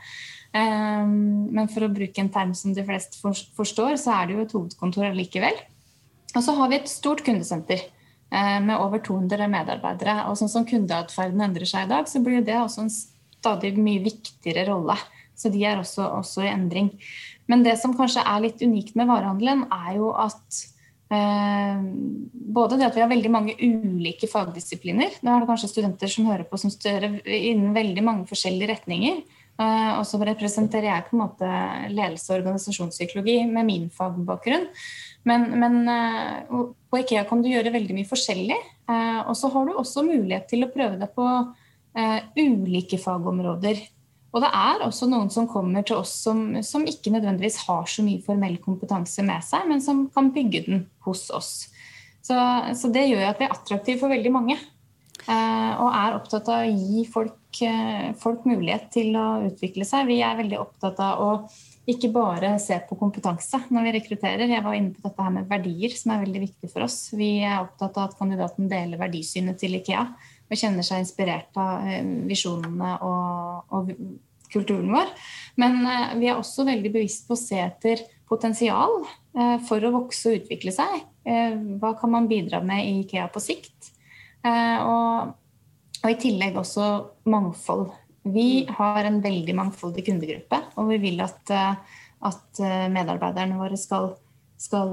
Ehm, 0.55 1.51
men 1.51 1.71
for 1.73 1.87
å 1.87 1.91
bruke 1.93 2.23
en 2.23 2.31
term 2.31 2.55
som 2.55 2.75
de 2.75 2.85
fleste 2.87 3.19
forstår, 3.57 3.97
så 3.99 4.15
er 4.15 4.27
det 4.27 4.37
jo 4.37 4.45
et 4.45 4.55
hovedkontor 4.55 5.17
likevel. 5.19 5.59
Og 6.35 6.43
så 6.43 6.55
har 6.59 6.71
vi 6.71 6.79
et 6.79 6.91
stort 6.91 7.25
kundesenter 7.27 7.83
eh, 7.83 8.61
med 8.63 8.79
over 8.79 9.03
200 9.03 9.51
medarbeidere. 9.51 10.29
Og 10.31 10.39
sånn 10.39 10.53
som 10.53 10.69
kundeatferden 10.69 11.43
endrer 11.43 11.67
seg 11.67 11.89
i 11.89 11.91
dag, 11.91 12.07
så 12.11 12.23
blir 12.23 12.47
det 12.47 12.61
også 12.61 12.87
en 12.87 12.95
stadig 12.95 13.75
mye 13.79 14.03
viktigere 14.07 14.69
rolle. 14.71 14.97
Så 15.35 15.51
de 15.51 15.65
er 15.67 15.81
også, 15.83 16.07
også 16.21 16.47
i 16.47 16.53
endring. 16.53 16.93
Men 17.51 17.67
det 17.67 17.75
som 17.81 17.95
kanskje 17.99 18.23
er 18.23 18.47
litt 18.47 18.63
unikt 18.63 18.95
med 18.95 19.11
varehandelen, 19.11 19.67
er 19.75 19.99
jo 19.99 20.13
at 20.15 20.63
både 22.55 22.79
det 22.79 22.87
at 22.87 22.97
vi 22.97 23.03
har 23.03 23.11
veldig 23.11 23.31
mange 23.33 23.55
ulike 23.59 24.29
fagdisipliner. 24.31 25.17
Da 25.21 25.35
er 25.35 25.43
det 25.43 25.49
kanskje 25.51 25.71
studenter 25.73 26.11
som 26.11 26.29
hører 26.31 26.47
på 26.49 26.61
som 26.61 26.73
studerer 26.73 27.19
innen 27.25 27.75
veldig 27.77 28.05
mange 28.05 28.29
forskjellige 28.31 28.71
retninger. 28.75 29.23
Eh, 29.55 29.91
og 29.95 30.03
så 30.09 30.19
representerer 30.19 30.89
jeg 30.89 31.07
på 31.09 31.15
en 31.15 31.23
måte 31.23 31.49
ledelse 31.93 32.33
og 32.33 32.41
organisasjonspsykologi 32.41 33.37
med 33.51 33.69
min 33.69 33.91
fagbakgrunn. 33.95 34.67
Men, 35.31 35.47
men 35.63 35.83
eh, 35.91 36.63
på 36.91 37.03
Ikea 37.03 37.27
kan 37.29 37.43
du 37.43 37.51
gjøre 37.53 37.75
veldig 37.75 37.99
mye 37.99 38.11
forskjellig. 38.11 38.61
Og 38.85 39.33
så 39.39 39.49
har 39.49 39.65
du 39.65 39.79
også 39.81 40.03
mulighet 40.05 40.51
til 40.51 40.67
å 40.67 40.69
prøve 40.69 40.99
deg 41.01 41.15
på 41.17 41.25
ulike 42.37 42.99
fagområder. 43.01 43.79
Og 44.35 44.43
det 44.43 44.51
er 44.51 44.83
også 44.83 45.07
noen 45.07 45.31
som 45.31 45.47
kommer 45.47 45.85
til 45.87 46.01
oss 46.01 46.13
som, 46.27 46.43
som, 46.67 46.83
ikke 46.91 47.13
nødvendigvis 47.15 47.61
har 47.69 47.87
så 47.87 48.03
mye 48.03 48.23
formell 48.25 48.57
kompetanse 48.63 49.23
med 49.27 49.47
seg, 49.47 49.69
men 49.71 49.83
som 49.85 50.09
kan 50.15 50.33
bygge 50.35 50.65
den 50.67 50.87
hos 51.07 51.29
oss. 51.31 51.53
Så, 52.25 52.35
så 52.75 52.91
det 52.91 53.07
gjør 53.13 53.29
at 53.29 53.39
vi 53.39 53.47
er 53.47 53.55
attraktive 53.55 54.01
for 54.01 54.11
veldig 54.11 54.33
mange. 54.35 54.59
Eh, 55.25 55.73
og 55.81 55.89
er 55.89 56.17
opptatt 56.19 56.49
av 56.51 56.65
å 56.65 56.73
gi 56.73 57.05
folk, 57.09 57.61
eh, 57.63 58.11
folk, 58.21 58.43
mulighet 58.49 58.91
til 58.93 59.15
å 59.17 59.45
utvikle 59.47 59.87
seg. 59.89 60.11
Vi 60.11 60.19
er 60.25 60.37
veldig 60.41 60.59
opptatt 60.61 60.99
av 61.01 61.23
å 61.23 61.31
ikke 61.89 62.11
bare 62.13 62.55
se 62.61 62.77
på 62.89 62.99
kompetanse 62.99 63.61
når 63.71 63.87
vi 63.87 63.95
rekrutterer. 63.99 64.51
Jeg 64.51 64.65
var 64.65 64.77
inne 64.77 64.93
på 64.97 65.05
dette 65.05 65.25
her 65.25 65.33
med 65.33 65.49
verdier, 65.49 65.95
som 65.97 66.13
er 66.13 66.25
veldig 66.25 66.43
viktig 66.49 66.73
for 66.73 66.89
oss. 66.89 66.99
Vi 67.15 67.39
er 67.45 67.61
opptatt 67.63 68.01
av 68.01 68.11
at 68.11 68.19
kandidaten 68.19 68.69
deler 68.73 69.01
verdisynet 69.01 69.61
til 69.61 69.79
IKEA 69.79 70.09
og 70.51 70.61
kjenner 70.61 70.87
seg 70.87 71.03
inspirert 71.03 71.57
av 71.61 71.87
eh, 71.89 72.05
visjonene 72.29 72.97
og, 73.05 73.75
og 73.75 73.93
kulturen 74.53 74.93
vår. 74.95 75.13
Men 75.61 75.81
eh, 75.89 76.17
vi 76.21 76.31
er 76.31 76.39
også 76.39 76.67
veldig 76.69 76.93
bevisst 76.95 77.29
på 77.29 77.37
å 77.37 77.41
se 77.41 77.61
etter 77.63 78.05
potensial 78.29 79.01
eh, 79.03 79.57
for 79.67 79.85
å 79.85 79.95
vokse 80.01 80.31
og 80.31 80.43
utvikle 80.43 80.75
seg. 80.75 81.03
Hva 81.25 81.95
kan 81.97 82.11
man 82.13 82.27
bidra 82.29 82.59
med 82.61 82.85
i 82.85 82.99
IKEA 83.01 83.31
på 83.33 83.41
sikt? 83.41 83.87
Og, 84.45 85.31
og 86.03 86.09
i 86.11 86.19
tillegg 86.21 86.59
også 86.61 86.89
mangfold. 87.33 87.87
Vi 88.29 88.67
har 88.69 89.09
en 89.09 89.23
veldig 89.25 89.55
mangfoldig 89.57 90.05
kundegruppe, 90.05 90.59
og 90.77 90.91
vi 90.91 90.99
vil 91.01 91.23
at, 91.25 91.49
at 92.29 92.61
medarbeiderne 92.93 93.57
våre 93.57 93.81
skal 93.81 94.11
skal 94.61 94.93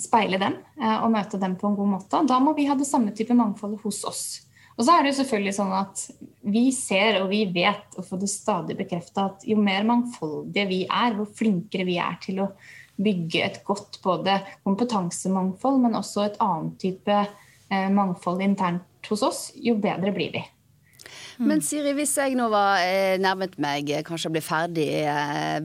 speile 0.00 0.40
dem 0.40 0.56
og 0.80 1.12
møte 1.12 1.38
dem 1.44 1.58
på 1.60 1.68
en 1.68 1.76
god 1.76 1.92
måte. 1.92 2.24
Da 2.24 2.40
må 2.40 2.56
vi 2.56 2.64
ha 2.70 2.78
det 2.80 2.88
samme 2.88 3.12
type 3.12 3.36
mangfoldet 3.36 3.84
hos 3.84 4.00
oss. 4.08 4.24
Og 4.74 4.82
så 4.82 4.94
er 4.94 5.04
det 5.04 5.12
jo 5.12 5.18
selvfølgelig 5.20 5.54
sånn 5.54 5.74
at 5.76 6.04
vi 6.54 6.64
ser 6.74 7.20
og 7.20 7.28
vi 7.30 7.44
vet 7.54 7.94
og 7.98 8.06
får 8.08 8.22
det 8.24 8.30
stadig 8.32 8.76
bekrefta 8.78 9.28
at 9.30 9.44
jo 9.46 9.56
mer 9.62 9.86
mangfoldige 9.86 10.66
vi 10.70 10.80
er, 10.88 11.14
hvor 11.14 11.30
flinkere 11.38 11.86
vi 11.86 12.00
er 12.02 12.18
til 12.24 12.42
å 12.42 12.48
bygge 13.00 13.42
et 13.42 13.60
godt 13.66 14.00
både 14.04 14.38
kompetansemangfold, 14.66 15.80
men 15.82 15.98
også 15.98 16.26
et 16.26 16.40
annet 16.42 16.74
type 16.82 17.14
eh, 17.14 17.88
mangfold 17.94 18.42
internt 18.44 19.10
hos 19.10 19.22
oss, 19.26 19.46
jo 19.54 19.76
bedre 19.82 20.14
blir 20.14 20.34
vi. 20.34 20.42
Mm. 21.38 21.48
Men 21.50 21.62
Siri, 21.66 21.94
hvis 21.96 22.14
jeg 22.18 22.36
nå 22.38 22.46
var 22.52 22.82
eh, 22.82 23.16
nærmet 23.22 23.56
meg 23.62 23.90
eh, 23.90 24.04
kanskje 24.06 24.30
å 24.30 24.34
bli 24.34 24.42
ferdig 24.44 24.90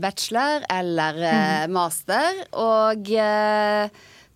bachelor 0.02 0.66
eller 0.74 1.22
mm. 1.22 1.76
master, 1.76 2.44
og 2.58 3.10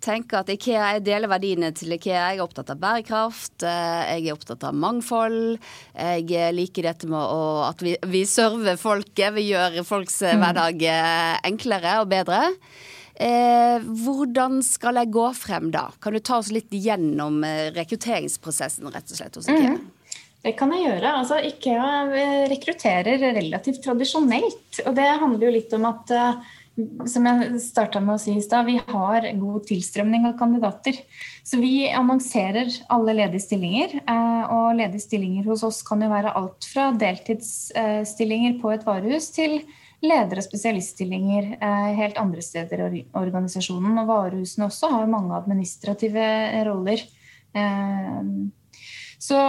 tenker 0.04 0.42
at 0.42 0.52
Ikea, 0.52 0.94
jeg 0.96 1.06
deler 1.08 1.32
verdiene 1.32 1.72
til 1.76 1.96
Ikea. 1.96 2.34
Jeg 2.34 2.40
er 2.40 2.44
opptatt 2.44 2.72
av 2.74 2.80
bærekraft, 2.82 3.64
eh, 3.64 4.18
jeg 4.18 4.28
er 4.28 4.38
opptatt 4.38 4.66
av 4.68 4.76
mangfold. 4.76 5.58
Jeg 5.96 6.56
liker 6.56 6.90
dette 6.90 7.10
med 7.10 7.20
å, 7.20 7.44
at 7.70 7.84
vi, 7.84 7.96
vi 8.12 8.24
server 8.30 8.80
folket, 8.80 9.34
vi 9.38 9.50
gjør 9.52 9.82
folks 9.88 10.22
eh, 10.24 10.36
mm. 10.36 10.44
hverdag 10.44 10.88
eh, 10.90 11.36
enklere 11.52 11.98
og 12.04 12.10
bedre. 12.12 12.42
Eh, 13.14 13.84
hvordan 14.04 14.62
skal 14.66 15.00
jeg 15.02 15.14
gå 15.14 15.28
frem 15.38 15.70
da? 15.74 15.88
Kan 16.04 16.18
du 16.18 16.22
ta 16.24 16.40
oss 16.42 16.52
litt 16.54 16.74
gjennom 16.74 17.44
rekrutteringsprosessen 17.76 18.90
rett 18.90 19.14
og 19.14 19.20
slett 19.20 19.38
hos 19.40 19.52
Ikea? 19.52 19.76
Mm. 19.78 19.92
Det 20.44 20.58
kan 20.60 20.74
jeg 20.76 20.84
gjøre. 20.84 21.12
Altså, 21.22 21.38
Ikea 21.40 22.48
rekrutterer 22.52 23.22
relativt 23.38 23.80
tradisjonelt. 23.86 24.82
Og 24.84 24.92
det 24.98 25.06
handler 25.22 25.48
jo 25.48 25.54
litt 25.56 25.76
om 25.78 25.88
at 25.88 26.12
som 26.74 27.28
jeg 27.30 27.60
starta 27.62 28.00
med 28.02 28.16
å 28.16 28.22
si 28.22 28.34
i 28.34 28.42
stad, 28.42 28.66
vi 28.66 28.80
har 28.82 29.28
god 29.38 29.66
tilstrømning 29.70 30.26
av 30.30 30.38
kandidater. 30.40 30.98
Så 31.46 31.60
vi 31.62 31.86
annonserer 31.94 32.72
alle 32.94 33.14
ledige 33.20 33.44
stillinger. 33.46 34.00
Eh, 34.02 34.44
og 34.54 34.80
ledige 34.80 35.04
stillinger 35.06 35.46
hos 35.52 35.66
oss 35.68 35.84
kan 35.86 36.02
jo 36.02 36.10
være 36.12 36.34
alt 36.40 36.66
fra 36.66 36.90
deltidsstillinger 36.98 38.58
på 38.64 38.74
et 38.74 38.88
varehus 38.88 39.30
til 39.36 39.60
ledere 40.04 40.42
og 40.42 40.48
spesialiststillinger 40.48 41.54
eh, 41.60 41.92
helt 42.00 42.18
andre 42.20 42.42
steder 42.44 42.88
i 42.90 43.06
organisasjonen. 43.22 44.02
Og 44.02 44.10
varehusene 44.10 44.68
også 44.68 44.90
har 44.96 45.12
mange 45.12 45.38
administrative 45.38 46.26
roller. 46.68 47.06
Eh, 47.54 48.20
så 49.22 49.46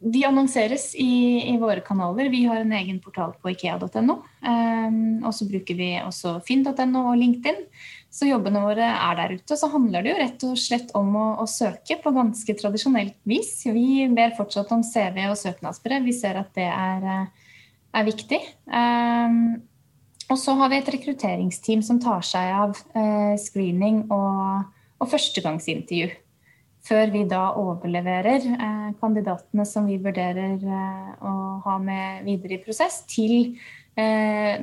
de 0.00 0.22
annonseres 0.24 0.94
i, 0.96 1.44
i, 1.52 1.56
våre 1.60 1.82
kanaler. 1.84 2.30
Vi 2.32 2.44
har 2.48 2.62
en 2.62 2.72
egen 2.72 3.00
portal 3.04 3.34
på 3.36 3.52
ikea.no. 3.52 4.16
Um, 4.40 5.20
og 5.20 5.34
så 5.36 5.44
bruker 5.48 5.76
vi 5.76 5.90
også 6.00 6.38
finn.no 6.46 7.02
og 7.10 7.18
LinkedIn. 7.20 7.60
Så 8.10 8.30
jobbene 8.30 8.62
våre 8.64 8.86
er 8.90 9.18
der 9.18 9.34
ute. 9.36 9.58
Så 9.60 9.68
handler 9.70 10.02
det 10.02 10.12
jo 10.12 10.20
rett 10.22 10.46
og 10.48 10.56
slett 10.58 10.94
om 10.98 11.12
å, 11.20 11.26
å 11.44 11.46
søke 11.48 11.98
på 12.00 12.14
ganske 12.16 12.56
tradisjonelt 12.62 13.18
vis. 13.28 13.52
Vi 13.68 14.08
ber 14.16 14.32
fortsatt 14.38 14.72
om 14.74 14.86
CV 14.86 15.20
og 15.28 15.36
søknadsbrev. 15.38 16.08
Vi 16.08 16.16
ser 16.16 16.40
at 16.40 16.48
det 16.56 16.70
er, 16.70 17.04
eh, 17.04 17.52
er 18.00 18.08
viktig. 18.08 18.40
Um, 18.72 19.60
og 20.30 20.40
så 20.40 20.56
har 20.56 20.72
vi 20.72 20.80
et 20.80 20.90
rekrutteringsteam 20.96 21.84
som 21.84 22.00
tar 22.00 22.24
seg 22.24 22.56
av 22.56 22.74
uh, 22.96 23.36
screening 23.38 24.06
og, 24.08 24.66
og 24.96 25.12
førstegangsintervju 25.12 26.08
før 26.86 27.12
vi 27.12 27.24
da 27.28 27.50
overleverer 27.60 28.46
eh, 28.54 28.88
kandidatene 29.00 29.66
som 29.68 29.88
vi 29.90 29.98
vurderer 30.02 30.56
eh, 30.64 31.12
å 31.20 31.34
ha 31.66 31.76
med 31.82 32.24
videre 32.28 32.56
i 32.56 32.62
prosess, 32.64 33.02
til 33.10 33.58
eh, 34.00 34.60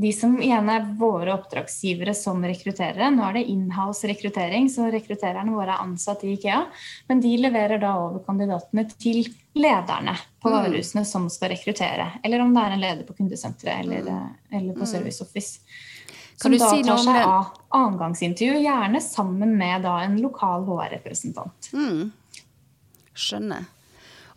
de 0.00 0.12
som 0.14 0.36
igjen 0.40 0.70
er 0.72 0.86
våre 0.98 1.34
oppdragsgivere 1.34 2.14
som 2.16 2.40
rekrutterere. 2.46 3.10
Nå 3.12 3.24
er 3.26 3.36
det 3.36 3.46
inhouse 3.52 4.08
rekruttering, 4.08 4.70
så 4.72 4.88
rekruttererne 4.92 5.52
våre 5.52 5.74
er 5.74 5.84
ansatt 5.84 6.24
i 6.24 6.34
Ikea. 6.36 6.62
Men 7.10 7.20
de 7.20 7.34
leverer 7.42 7.82
da 7.82 7.96
over 8.00 8.22
kandidatene 8.24 8.86
til 8.94 9.26
lederne 9.58 10.14
på 10.40 10.48
mm. 10.48 10.56
varehusene 10.56 11.04
som 11.08 11.26
skal 11.32 11.52
rekruttere. 11.52 12.06
Eller 12.24 12.44
om 12.44 12.54
det 12.54 12.64
er 12.64 12.76
en 12.76 12.84
leder 12.86 13.08
på 13.08 13.18
kundesenteret 13.18 13.82
eller, 13.82 14.06
mm. 14.06 14.36
eller 14.52 14.78
på 14.78 14.86
mm. 14.86 14.92
Service 14.94 15.26
Office. 15.26 15.58
Som 16.40 16.56
da 16.56 16.70
si 16.70 16.84
tar 16.86 17.02
seg 17.04 17.18
av 17.20 17.50
annengangsintervju, 17.76 18.62
gjerne 18.64 19.00
sammen 19.04 19.52
med 19.60 19.84
da 19.84 19.98
en 20.06 20.16
lokal 20.22 20.64
HR-representant. 20.68 21.68
Mm. 21.76 22.08
Skjønner. 23.12 23.68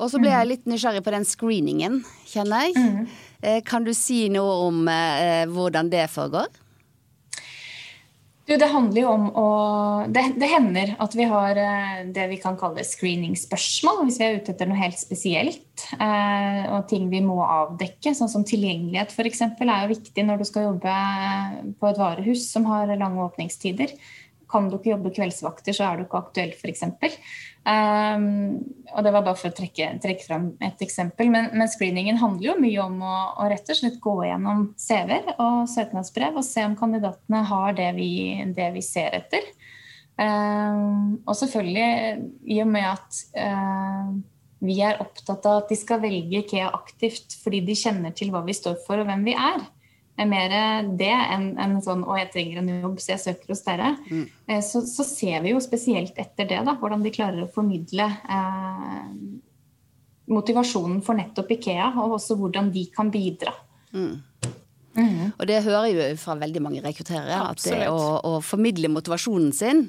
Og 0.02 0.10
så 0.12 0.20
ble 0.20 0.34
jeg 0.34 0.50
litt 0.50 0.66
nysgjerrig 0.68 1.04
på 1.06 1.14
den 1.14 1.26
screeningen, 1.28 2.02
kjenner 2.28 2.66
jeg. 2.66 2.76
Mm. 2.76 3.06
Eh, 3.44 3.60
kan 3.64 3.86
du 3.86 3.94
si 3.96 4.26
noe 4.34 4.58
om 4.66 4.84
eh, 4.92 5.46
hvordan 5.48 5.92
det 5.94 6.10
foregår? 6.12 6.50
Du, 8.44 8.58
det 8.60 8.68
handler 8.68 9.06
jo 9.06 9.12
om 9.14 9.30
å 9.40 9.50
det, 10.12 10.24
det, 10.36 10.50
hender 10.52 10.90
at 11.02 11.14
vi 11.16 11.24
har 11.32 11.56
eh, 11.60 12.02
det 12.12 12.26
vi 12.28 12.40
kan 12.42 12.58
kalle 12.60 12.84
screening-spørsmål, 12.84 14.02
hvis 14.04 14.18
vi 14.20 14.26
er 14.26 14.36
ute 14.42 14.52
etter 14.52 14.68
noe 14.68 14.82
helt 14.82 15.00
spesielt. 15.00 15.86
Eh, 15.96 16.66
og 16.76 16.90
ting 16.92 17.08
vi 17.14 17.22
må 17.24 17.38
avdekke, 17.40 18.12
sånn 18.12 18.32
som 18.32 18.44
tilgjengelighet 18.48 19.16
f.eks. 19.16 19.46
er 19.48 19.86
jo 19.86 19.94
viktig 19.94 20.28
når 20.28 20.44
du 20.44 20.48
skal 20.50 20.68
jobbe 20.68 20.98
på 21.80 21.88
et 21.88 22.02
varehus 22.04 22.50
som 22.52 22.68
har 22.68 22.92
lange 22.92 23.24
åpningstider. 23.24 23.96
Kan 24.52 24.68
du 24.68 24.76
ikke 24.76 24.92
jobbe 24.92 25.16
kveldsvakter, 25.16 25.74
så 25.74 25.88
er 25.88 26.02
du 26.02 26.06
ikke 26.06 26.20
aktuell, 26.26 26.52
f.eks. 26.60 26.84
Um, 27.64 28.58
og 28.92 29.06
det 29.06 29.12
var 29.16 29.24
bare 29.24 29.40
for 29.40 29.48
å 29.48 29.56
trekke, 29.56 29.94
trekke 30.04 30.26
fram 30.26 30.50
et 30.64 30.82
eksempel. 30.84 31.30
Men, 31.32 31.50
men, 31.56 31.70
screeningen 31.72 32.20
handler 32.20 32.50
jo 32.50 32.58
mye 32.60 32.82
om 32.84 32.98
å, 33.06 33.14
å 33.40 33.48
rett 33.52 33.72
og 33.72 33.80
slett 33.80 34.02
gå 34.04 34.18
gjennom 34.28 34.66
CV-er 34.80 35.36
og 35.38 35.64
søknadsbrev 35.72 36.40
og 36.40 36.48
se 36.48 36.66
om 36.68 36.76
kandidatene 36.80 37.44
har 37.50 37.78
det 37.80 37.94
vi, 37.96 38.12
det 38.56 38.70
vi 38.76 38.84
ser 38.86 39.16
etter. 39.22 39.48
Um, 40.20 41.24
og 41.24 41.34
selvfølgelig, 41.40 41.88
i 42.52 42.60
og 42.62 42.70
med 42.70 42.90
at 42.92 43.24
uh, 43.40 44.12
vi 44.64 44.78
er 44.84 45.00
opptatt 45.04 45.48
av 45.50 45.64
at 45.64 45.72
de 45.72 45.78
skal 45.80 46.04
velge 46.04 46.44
IKEA 46.44 46.70
aktivt 46.76 47.40
fordi 47.42 47.64
de 47.66 47.78
kjenner 47.80 48.14
til 48.16 48.32
hva 48.34 48.44
vi 48.46 48.56
står 48.56 48.78
for 48.86 49.02
og 49.02 49.10
hvem 49.10 49.26
vi 49.28 49.38
er, 49.40 49.64
er 50.18 50.28
mer 50.30 50.54
det 51.00 51.10
enn 51.10 51.48
en 51.58 51.80
sånn 51.82 52.04
'Å, 52.06 52.18
jeg 52.20 52.32
trenger 52.34 52.60
en 52.62 52.74
jobb, 52.84 53.00
så 53.02 53.14
jeg 53.16 53.24
søker 53.24 53.54
hos 53.54 53.64
dere'. 53.66 53.96
Mm. 54.10 54.28
Eh, 54.48 54.62
så, 54.62 54.84
så, 54.86 55.06
ser 55.08 55.42
vi 55.42 55.54
jo 55.54 55.62
spesielt 55.64 56.18
etter 56.18 56.50
det, 56.50 56.60
da, 56.66 56.76
hvordan 56.78 57.04
de 57.04 57.14
klarer 57.14 57.46
å 57.46 57.54
formidle 57.54 58.06
eh, 58.06 59.08
motivasjonen 60.34 61.02
for 61.02 61.18
nettopp 61.18 61.50
Ikea, 61.58 61.94
og 61.98 62.20
også 62.20 62.38
hvordan 62.38 62.72
de 62.72 62.86
kan 62.94 63.10
bidra. 63.12 63.56
Mm. 63.94 64.22
Mm. 64.94 65.34
Og 65.40 65.48
det 65.50 65.64
hører 65.66 65.90
jo 65.90 66.08
fra 66.22 66.38
veldig 66.38 66.62
mange 66.62 66.84
rekrutterere, 66.86 67.50
at 67.50 67.66
det 67.66 67.90
å, 67.90 68.22
å 68.22 68.38
formidle 68.46 68.94
motivasjonen 68.94 69.52
sin 69.52 69.88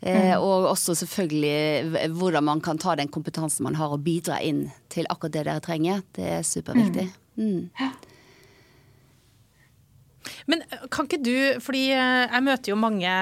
Eh, 0.00 0.36
mm. 0.36 0.42
og 0.46 0.68
også 0.70 0.94
selvfølgelig 0.94 2.10
hvordan 2.14 2.44
man 2.46 2.60
kan 2.62 2.78
ta 2.78 2.94
den 2.94 3.08
kompetansen 3.10 3.64
man 3.66 3.74
har 3.74 3.90
og 3.90 4.04
bidra 4.06 4.38
inn 4.46 4.68
til 4.92 5.08
akkurat 5.10 5.34
det 5.34 5.46
dere 5.48 5.64
trenger. 5.64 6.04
Det 6.14 6.28
er 6.36 6.44
superviktig. 6.46 7.08
Mm. 7.38 7.66
Men 10.50 10.62
eh, 10.66 10.84
kan 10.92 11.08
ikke 11.08 11.20
du, 11.24 11.36
fordi 11.64 11.88
eh, 11.94 12.26
jeg 12.26 12.44
møter 12.46 12.72
jo 12.72 12.78
mange 12.80 13.14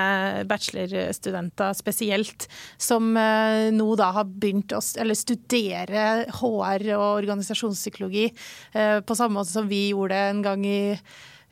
bachelorstudenter 0.50 1.76
spesielt, 1.78 2.48
som 2.80 3.12
eh, 3.20 3.68
nå 3.75 3.88
da 3.98 4.12
har 4.16 4.28
begynt 4.28 4.75
å 4.76 4.82
studere 4.82 6.26
HR 6.40 6.86
og 6.96 7.06
organisasjonspsykologi 7.06 8.28
på 8.76 9.16
samme 9.16 9.38
måte 9.38 9.52
som 9.52 9.66
vi 9.68 9.88
gjorde 9.90 10.18
en 10.30 10.42
gang 10.44 10.62
i 10.66 10.80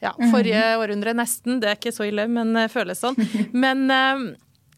ja, 0.02 0.12
forrige 0.18 0.60
mhm. 0.60 0.82
århundre, 0.82 1.14
nesten. 1.16 1.60
Det 1.62 1.70
er 1.70 1.78
ikke 1.78 1.94
så 1.94 2.08
ille, 2.08 2.26
men 2.30 2.52
det 2.56 2.68
føles 2.72 3.00
sånn. 3.00 3.16
Men 3.64 3.86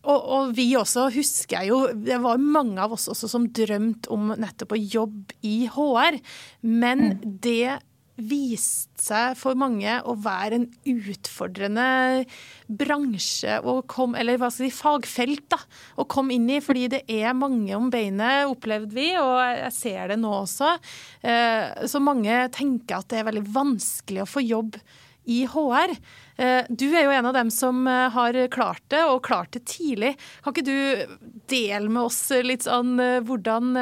og, 0.07 0.21
og, 0.21 0.53
vi 0.55 0.69
også 0.79 1.09
husker 1.15 1.59
jeg 1.59 1.73
jo 1.73 1.79
Det 2.07 2.19
var 2.23 2.39
mange 2.39 2.79
av 2.83 2.95
oss 2.95 3.09
også 3.11 3.31
som 3.31 3.49
drømte 3.51 4.11
om 4.15 4.31
nettopp 4.39 4.77
å 4.77 4.81
jobbe 4.81 5.37
i 5.47 5.57
HR. 5.73 6.21
Men 6.63 7.07
mm. 7.09 7.25
det 7.43 7.79
vist 8.17 8.91
seg 9.01 9.37
for 9.39 9.59
mange 9.59 9.99
å 10.09 10.15
være 10.25 10.61
en 10.61 10.67
utfordrende 10.89 12.25
bransje, 12.67 13.59
kom, 13.93 14.17
eller 14.17 14.41
hva 14.41 14.51
skal 14.51 14.71
si, 14.71 14.75
fagfelt, 14.75 15.47
da, 15.53 15.61
å 16.01 16.09
komme 16.09 16.37
inn 16.37 16.49
i. 16.51 16.61
Fordi 16.65 16.87
det 16.97 17.03
er 17.13 17.37
mange 17.37 17.77
om 17.77 17.91
beinet, 17.93 18.49
opplevde 18.51 18.97
vi, 18.97 19.11
og 19.21 19.41
jeg 19.45 19.73
ser 19.77 20.13
det 20.13 20.21
nå 20.23 20.33
også. 20.43 20.77
Eh, 21.21 21.89
så 21.91 22.03
mange 22.03 22.47
tenker 22.55 23.01
at 23.01 23.11
det 23.13 23.21
er 23.21 23.29
veldig 23.31 23.47
vanskelig 23.57 24.25
å 24.25 24.31
få 24.31 24.45
jobb 24.47 24.81
i 25.27 25.41
HR. 25.51 25.93
Eh, 26.39 26.69
du 26.71 26.87
er 26.93 27.07
jo 27.07 27.15
en 27.17 27.29
av 27.29 27.35
dem 27.37 27.51
som 27.53 27.83
eh, 27.91 28.07
har 28.15 28.39
klart 28.55 28.85
det, 28.95 29.03
og 29.11 29.25
klart 29.27 29.53
det 29.57 29.67
tidlig. 29.69 30.15
Kan 30.45 30.55
ikke 30.55 30.69
du 30.69 31.17
dele 31.51 31.91
med 31.91 32.07
oss 32.07 32.21
litt 32.47 32.65
sånn 32.67 32.97
hvordan 33.27 33.75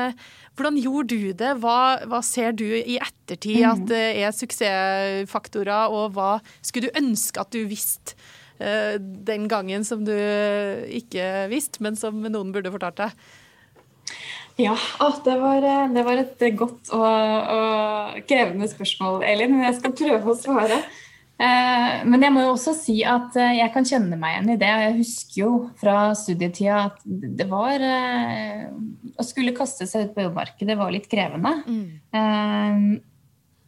hvordan 0.55 0.79
gjorde 0.79 1.19
du 1.19 1.33
det? 1.35 1.53
Hva, 1.63 1.79
hva 2.11 2.21
ser 2.25 2.55
du 2.55 2.67
i 2.67 2.99
ettertid 3.03 3.65
at 3.67 3.85
det 3.91 4.03
er 4.23 4.35
suksessfaktorer, 4.35 5.91
og 5.91 6.15
hva 6.15 6.39
skulle 6.61 6.91
du 6.91 7.01
ønske 7.01 7.43
at 7.43 7.51
du 7.55 7.65
visste 7.71 8.15
uh, 8.63 8.95
den 8.99 9.49
gangen 9.51 9.87
som 9.87 10.05
du 10.07 10.15
ikke 10.15 11.49
visste, 11.51 11.83
men 11.83 11.99
som 11.99 12.23
noen 12.23 12.55
burde 12.55 12.73
fortalt 12.75 13.03
deg? 13.03 13.25
Ja, 14.63 14.77
det 15.27 15.35
var, 15.41 15.65
det 15.91 16.03
var, 16.07 16.21
et 16.23 16.43
godt 16.55 16.93
og, 16.95 17.03
og 17.03 18.21
krevende 18.31 18.69
spørsmål, 18.71 19.25
Elin. 19.27 19.57
Men 19.57 19.67
jeg 19.67 19.81
skal 19.81 19.97
prøve 19.99 20.31
å 20.31 20.39
svare. 20.39 20.79
Eh, 21.35 21.95
men 22.07 22.23
jeg 22.23 22.31
må 22.31 22.45
jo 22.45 22.53
også 22.53 22.77
si 22.79 23.01
at 23.11 23.35
eh, 23.41 23.57
jeg 23.59 23.73
kan 23.75 23.87
kjenne 23.89 24.19
meg 24.21 24.37
igjen 24.37 24.53
i 24.55 24.59
det. 24.61 24.75
Jeg 24.85 24.99
husker 25.01 25.41
jo 25.41 25.49
fra 25.81 25.97
studietida 26.19 26.85
at 26.85 27.01
det 27.05 27.49
var 27.51 27.83
eh, 27.83 28.69
Å 29.19 29.27
skulle 29.27 29.57
kaste 29.57 29.89
seg 29.91 30.09
ut 30.09 30.15
på 30.15 30.29
jobbmarkedet 30.29 30.79
var 30.79 30.95
litt 30.95 31.11
krevende. 31.11 31.57
Mm. 31.67 32.95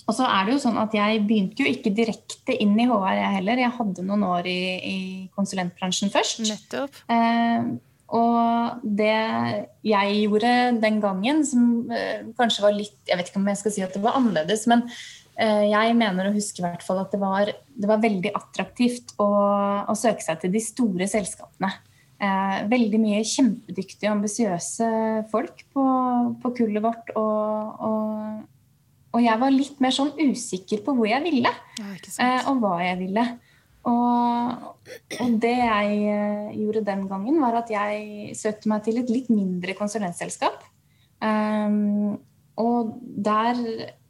Og 0.06 0.14
så 0.14 0.26
er 0.30 0.46
det 0.46 0.54
jo 0.54 0.62
sånn 0.62 0.78
at 0.78 0.94
jeg 0.94 1.24
begynte 1.26 1.64
jo 1.64 1.70
ikke 1.70 1.90
direkte 1.94 2.54
inn 2.62 2.76
i 2.78 2.86
HR, 2.86 3.12
jeg 3.18 3.34
heller. 3.40 3.62
Jeg 3.62 3.74
hadde 3.74 4.06
noen 4.06 4.22
år 4.26 4.46
i, 4.50 4.60
i 4.78 4.96
konsulentbransjen 5.38 6.12
først. 6.14 6.44
Nettopp. 6.46 6.98
og 8.14 8.82
det 8.82 9.14
jeg 9.86 10.18
gjorde 10.20 10.52
den 10.82 11.00
gangen, 11.02 11.42
som 11.46 11.90
kanskje 12.38 12.66
var 12.66 12.74
litt 12.74 13.10
Jeg 13.10 13.18
vet 13.18 13.30
ikke 13.30 13.42
om 13.42 13.50
jeg 13.50 13.62
skal 13.62 13.74
si 13.74 13.86
at 13.86 13.94
det 13.98 14.02
var 14.02 14.18
annerledes, 14.18 14.66
men 14.70 14.86
jeg 15.36 15.96
mener 15.98 16.30
å 16.30 16.32
huske 16.32 16.62
i 16.62 16.64
hvert 16.64 16.84
fall 16.84 17.02
at 17.02 17.12
det 17.12 17.18
var, 17.20 17.50
det 17.52 17.88
var 17.90 18.00
veldig 18.00 18.30
attraktivt 18.38 19.10
å, 19.20 19.26
å, 19.84 19.96
søke 19.98 20.24
seg 20.24 20.40
til 20.40 20.54
de 20.54 20.62
store 20.64 21.08
selskapene. 21.12 21.68
Eh, 22.16 22.60
veldig 22.70 22.98
mye 23.02 23.24
kjempedyktige, 23.28 24.08
ambisiøse 24.08 24.86
folk 25.28 25.66
på, 25.76 25.82
på, 26.40 26.52
kullet 26.56 26.84
vårt. 26.84 27.10
Og, 27.20 27.82
og, 27.84 28.38
og, 29.12 29.18
jeg 29.20 29.42
var 29.42 29.52
litt 29.52 29.82
mer 29.84 29.92
sånn 29.92 30.14
usikker 30.16 30.80
på 30.86 30.94
hvor 30.96 31.10
jeg 31.10 31.20
ville, 31.26 31.52
ja, 31.76 31.90
eh, 32.24 32.48
og 32.48 32.62
hva 32.62 32.78
jeg 32.80 33.02
ville. 33.02 33.26
Og, 33.86 34.70
og, 35.20 35.36
det 35.44 35.52
jeg 35.58 35.98
eh, 36.14 36.56
gjorde 36.62 36.86
den 36.88 37.04
gangen, 37.10 37.36
var 37.44 37.60
at 37.60 37.74
jeg 37.74 38.32
søkte 38.38 38.72
meg 38.72 38.88
til 38.88 39.02
et 39.02 39.12
litt 39.12 39.28
mindre 39.28 39.76
konsulentselskap. 39.76 40.64
Um, 41.20 42.16
og 42.60 42.96
der 43.02 43.60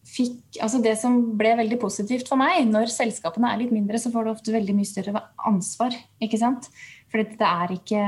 fikk 0.06 0.60
Altså 0.62 0.80
det 0.82 0.94
som 1.00 1.18
ble 1.36 1.50
veldig 1.58 1.78
positivt 1.82 2.30
for 2.30 2.40
meg, 2.40 2.64
når 2.70 2.92
selskapene 2.92 3.50
er 3.52 3.60
litt 3.60 3.74
mindre, 3.74 3.98
så 4.00 4.12
får 4.14 4.24
du 4.24 4.32
ofte 4.32 4.54
veldig 4.54 4.76
mye 4.78 4.88
større 4.88 5.22
ansvar. 5.48 5.96
ikke 6.22 6.40
sant? 6.40 6.70
For 7.12 7.22
det 7.22 7.46
er 7.46 7.72
ikke 7.74 8.00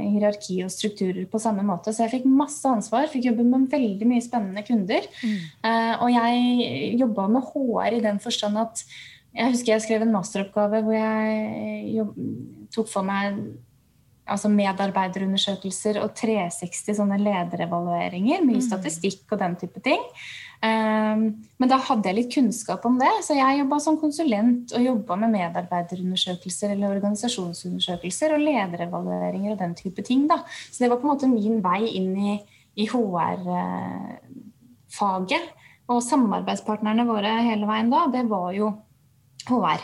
hierarki 0.00 0.58
og 0.64 0.72
strukturer 0.74 1.22
på 1.30 1.40
samme 1.42 1.62
måte. 1.66 1.92
Så 1.94 2.04
jeg 2.04 2.14
fikk 2.16 2.26
masse 2.26 2.66
ansvar, 2.66 3.08
fikk 3.12 3.28
jobbe 3.30 3.46
med 3.46 3.70
veldig 3.72 4.08
mye 4.10 4.24
spennende 4.24 4.64
kunder. 4.66 5.06
Mm. 5.22 5.38
Uh, 5.64 5.94
og 6.06 6.12
jeg 6.16 6.92
jobba 7.00 7.28
med 7.30 7.46
HR 7.52 7.98
i 7.98 8.04
den 8.04 8.20
forstand 8.22 8.60
at 8.60 8.84
jeg 9.30 9.54
husker 9.54 9.76
jeg 9.76 9.84
skrev 9.84 10.02
en 10.02 10.14
masteroppgave 10.16 10.80
hvor 10.82 10.96
jeg 10.96 11.90
jobb, 11.94 12.14
tok 12.74 12.88
for 12.90 13.06
meg 13.06 13.38
altså 14.30 14.50
medarbeiderundersøkelser 14.52 16.00
og 16.02 16.12
360 16.18 16.98
sånne 16.98 17.18
lederevalueringer. 17.22 18.44
Mye 18.46 18.60
mm. 18.60 18.66
statistikk 18.66 19.24
og 19.30 19.40
den 19.42 19.56
type 19.60 19.82
ting. 19.84 20.02
Ehm, 20.60 21.22
men 21.56 21.70
da 21.70 21.78
hadde 21.80 22.10
jeg 22.10 22.16
litt 22.18 22.34
kunnskap 22.34 22.84
om 22.88 22.98
det, 23.00 23.12
så 23.24 23.32
jeg 23.36 23.58
jobba 23.62 23.78
som 23.80 23.96
konsulent 24.00 24.72
og 24.76 24.82
jobba 24.84 25.16
med 25.22 25.32
medarbeiderundersøkelser 25.38 26.68
eller 26.74 26.92
organisasjonsundersøkelser 26.98 28.28
og 28.36 28.44
lederevalueringer 28.44 29.50
og 29.54 29.60
den 29.62 29.74
type 29.78 30.02
ting. 30.06 30.20
Da. 30.28 30.36
Så 30.68 30.78
det 30.84 30.90
var 30.92 30.98
på 31.00 31.06
en 31.08 31.12
måte 31.14 31.32
min 31.32 31.58
vei 31.64 31.82
inn 31.96 32.12
i, 32.16 32.36
i 32.76 32.84
HR-faget. 32.90 33.74
Og 35.90 35.98
samarbeidspartnerne 36.06 37.08
våre 37.08 37.32
hele 37.48 37.66
veien 37.66 37.90
da, 37.90 38.00
det 38.12 38.24
var 38.30 38.52
jo 38.54 38.66
HR. 39.48 39.80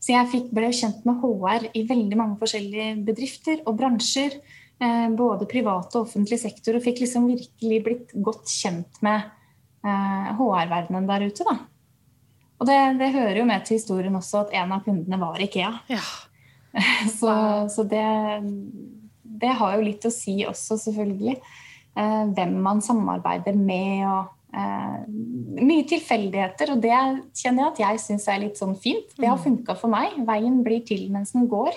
Så 0.00 0.14
jeg 0.14 0.46
ble 0.54 0.70
kjent 0.72 1.04
med 1.04 1.20
HR 1.20 1.62
i 1.76 1.82
veldig 1.88 2.16
mange 2.16 2.38
forskjellige 2.40 3.04
bedrifter 3.04 3.56
og 3.66 3.76
bransjer. 3.82 4.32
Eh, 4.80 5.08
både 5.12 5.44
privat 5.44 5.92
og 5.92 6.06
offentlig 6.06 6.38
sektor, 6.40 6.72
og 6.78 6.84
fikk 6.86 7.02
liksom 7.02 7.26
virkelig 7.28 7.78
blitt 7.84 8.14
godt 8.24 8.48
kjent 8.48 9.02
med 9.04 9.28
HR-verdenen 9.84 11.04
eh, 11.04 11.10
der 11.10 11.26
ute. 11.28 11.46
Da. 11.46 11.56
Og 12.60 12.68
det, 12.68 12.78
det, 13.00 13.12
hører 13.14 13.40
jo 13.40 13.46
med 13.48 13.64
til 13.64 13.80
historien 13.80 14.16
også 14.18 14.44
at 14.44 14.58
en 14.60 14.74
av 14.76 14.84
kundene 14.84 15.20
var 15.20 15.40
Ikea. 15.40 15.72
Ja. 15.90 16.02
så, 17.18 17.32
så 17.72 17.84
det, 17.88 18.04
det, 19.40 19.54
har 19.58 19.76
jo 19.76 19.86
litt 19.86 20.04
å 20.06 20.12
si 20.14 20.40
også, 20.46 20.76
selvfølgelig. 20.84 21.38
Eh, 21.96 22.26
hvem 22.36 22.58
man 22.62 22.84
samarbeider 22.84 23.56
med 23.58 24.04
og 24.06 24.28
eh, 24.54 24.98
Mye 25.60 25.86
tilfeldigheter, 25.88 26.74
og 26.74 26.84
det 26.84 26.94
kjenner 27.36 27.64
jeg 27.64 27.70
at 27.72 27.80
jeg 27.82 28.02
syns 28.04 28.28
er 28.30 28.44
litt 28.44 28.60
sånn 28.60 28.76
fint. 28.80 29.08
Det 29.16 29.28
har 29.28 29.38
mm. 29.38 29.46
funka 29.46 29.76
for 29.80 29.92
meg. 29.92 30.20
Veien 30.28 30.60
blir 30.66 30.84
til 30.86 31.08
mens 31.12 31.34
den 31.36 31.48
går. 31.50 31.74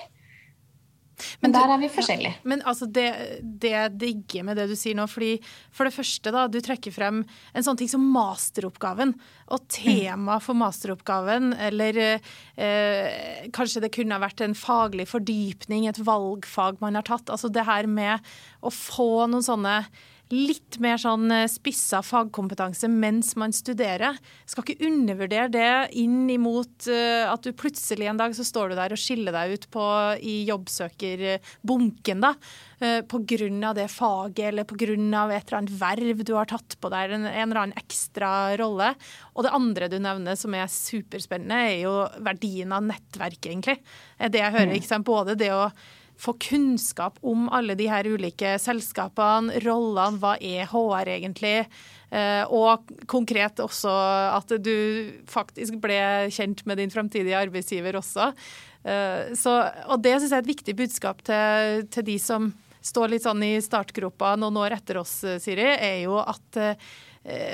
Men, 1.44 1.54
der 1.56 1.74
er 1.74 1.82
vi 1.82 1.90
forskjellige. 1.94 2.36
Ja, 2.36 2.50
men 2.50 2.64
altså 2.70 2.88
det, 2.88 3.08
det 3.42 3.98
digger 4.02 4.48
med 4.48 4.60
det 4.60 4.68
du 4.72 4.76
sier 4.80 4.98
nå, 4.98 5.08
fordi 5.12 5.36
for 5.74 5.88
det 5.88 5.96
første, 5.96 6.34
da, 6.34 6.46
du 6.52 6.60
trekker 6.64 6.94
frem 6.96 7.24
en 7.54 7.66
sånn 7.66 7.80
ting 7.80 7.92
som 7.92 8.06
masteroppgaven. 8.14 9.16
Og 9.54 9.68
tema 9.74 10.40
for 10.44 10.58
masteroppgaven, 10.58 11.52
eller 11.70 12.00
eh, 12.14 13.50
kanskje 13.54 13.84
det 13.84 13.94
kunne 13.96 14.18
ha 14.18 14.24
vært 14.24 14.46
en 14.46 14.58
faglig 14.58 15.08
fordypning, 15.12 15.88
et 15.90 16.02
valgfag 16.04 16.82
man 16.84 17.00
har 17.00 17.08
tatt. 17.08 17.32
Altså 17.34 17.52
det 17.54 17.68
her 17.68 17.90
med 17.90 18.34
å 18.64 18.72
få 18.74 19.28
noen 19.28 19.46
sånne 19.46 19.82
litt 20.34 20.80
mer 20.84 20.98
sånn 21.02 21.30
eh, 21.32 21.46
spissa 21.52 22.02
fagkompetanse 22.06 22.89
mens 22.91 23.34
man 23.39 23.54
studerer. 23.56 24.17
Skal 24.50 24.65
ikke 24.65 24.89
undervurdere 24.89 25.52
det 25.54 25.69
inn 26.02 26.26
imot 26.32 26.88
uh, 26.89 27.30
at 27.30 27.46
du 27.46 27.54
plutselig 27.58 28.10
en 28.10 28.19
dag 28.19 28.34
så 28.36 28.46
står 28.48 28.72
du 28.72 28.78
der 28.78 28.96
og 28.96 29.00
skiller 29.00 29.36
deg 29.36 29.56
ut 29.56 29.67
på, 29.74 29.86
i 30.19 30.41
jobbsøkerbunken, 30.50 32.24
da. 32.24 32.34
Pga. 32.84 33.06
på 33.08 33.22
grunn 33.32 33.62
av 33.63 33.78
det 33.78 33.86
faget 33.88 34.50
eller 34.50 34.65
av 35.15 35.32
et 35.32 35.46
eller 35.48 35.58
annet 35.62 35.76
verv 35.80 36.24
du 36.28 36.34
har 36.36 36.50
tatt 36.52 36.76
på 36.82 36.89
deg, 36.91 37.13
en, 37.15 37.28
en 37.30 37.46
eller 37.46 37.62
annen 37.62 37.80
ekstra 37.80 38.58
rolle. 38.60 38.89
Og 39.38 39.46
det 39.46 39.54
andre 39.56 39.88
du 39.91 40.00
nevner 40.04 40.36
som 40.39 40.56
er 40.58 40.67
superspennende, 40.72 41.62
er 41.69 41.78
jo 41.86 41.93
verdien 42.26 42.74
av 42.76 42.84
nettverk, 42.84 43.39
egentlig. 43.46 43.78
Det 44.19 44.41
jeg 44.41 44.56
hører, 44.58 44.76
ikke 44.76 44.89
sant. 44.89 45.08
Både 45.08 45.38
det 45.39 45.54
å 45.56 45.69
få 46.19 46.34
kunnskap 46.39 47.17
om 47.21 47.47
alle 47.54 47.76
de 47.76 47.88
her 47.89 48.08
ulike 48.08 48.56
selskapene, 48.62 49.60
rollene, 49.63 50.19
hva 50.21 50.36
er 50.39 50.69
HR 50.71 51.12
egentlig? 51.15 51.56
Eh, 52.13 52.43
og 52.54 52.91
konkret 53.10 53.62
også 53.63 53.91
at 54.38 54.54
du 54.62 54.76
faktisk 55.30 55.80
ble 55.82 56.30
kjent 56.34 56.62
med 56.69 56.80
din 56.82 56.93
fremtidige 56.93 57.39
arbeidsgiver 57.39 57.97
også. 57.99 58.30
Eh, 58.84 59.34
så, 59.39 59.56
og 59.89 60.04
det 60.04 60.19
syns 60.19 60.30
jeg 60.30 60.38
er 60.38 60.45
et 60.45 60.54
viktig 60.54 60.78
budskap 60.84 61.23
til, 61.26 61.88
til, 61.93 62.06
de 62.12 62.19
som 62.21 62.52
står 62.84 63.15
litt 63.15 63.26
sånn 63.26 63.41
i 63.47 63.56
startgropa 63.63 64.36
noen 64.38 64.60
år 64.62 64.78
etter 64.78 64.99
oss, 65.02 65.21
Siri, 65.41 65.65
er 65.73 66.04
jo 66.04 66.19
at 66.21 66.60
eh, 66.62 66.93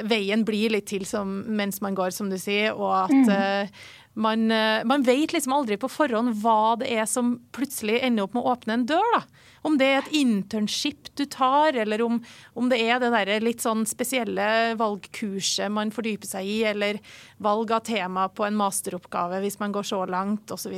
veien 0.09 0.43
blir 0.43 0.73
litt 0.73 0.89
til 0.89 1.05
som, 1.05 1.43
mens 1.45 1.77
man 1.85 1.95
går, 1.95 2.11
som 2.11 2.31
du 2.31 2.37
sier, 2.41 2.73
og 2.73 3.05
at 3.05 3.15
mm 3.15 3.97
man, 4.19 4.51
eh, 4.51 4.83
man, 4.85 5.03
vet 5.03 5.33
liksom 5.33 5.53
aldri 5.55 5.77
på 5.79 5.89
forhånd 5.91 6.33
hva 6.43 6.75
det 6.81 6.91
er 6.91 7.07
som 7.09 7.37
plutselig 7.55 8.01
ender 8.03 8.27
opp 8.27 8.35
med 8.35 8.43
å 8.43 8.53
åpne 8.53 8.75
en 8.75 8.87
dør. 8.89 9.13
da. 9.15 9.21
Om 9.67 9.77
det 9.79 9.87
er 9.87 9.97
et 9.99 10.17
internship 10.19 11.09
du 11.19 11.25
tar, 11.25 11.75
eller 11.75 12.03
om, 12.03 12.19
om 12.55 12.69
det 12.71 12.79
er 12.83 12.99
det 13.01 13.11
der 13.15 13.43
litt 13.43 13.63
sånn 13.63 13.85
spesielle 13.87 14.75
valgkurset 14.79 15.71
man 15.71 15.91
fordyper 15.95 16.29
seg 16.29 16.47
i, 16.47 16.59
eller 16.71 16.99
valg 17.43 17.71
av 17.75 17.85
tema 17.87 18.27
på 18.31 18.47
en 18.47 18.59
masteroppgave 18.59 19.41
hvis 19.43 19.59
man 19.63 19.75
går 19.75 19.87
så 19.87 20.03
langt, 20.07 20.51
osv. 20.51 20.75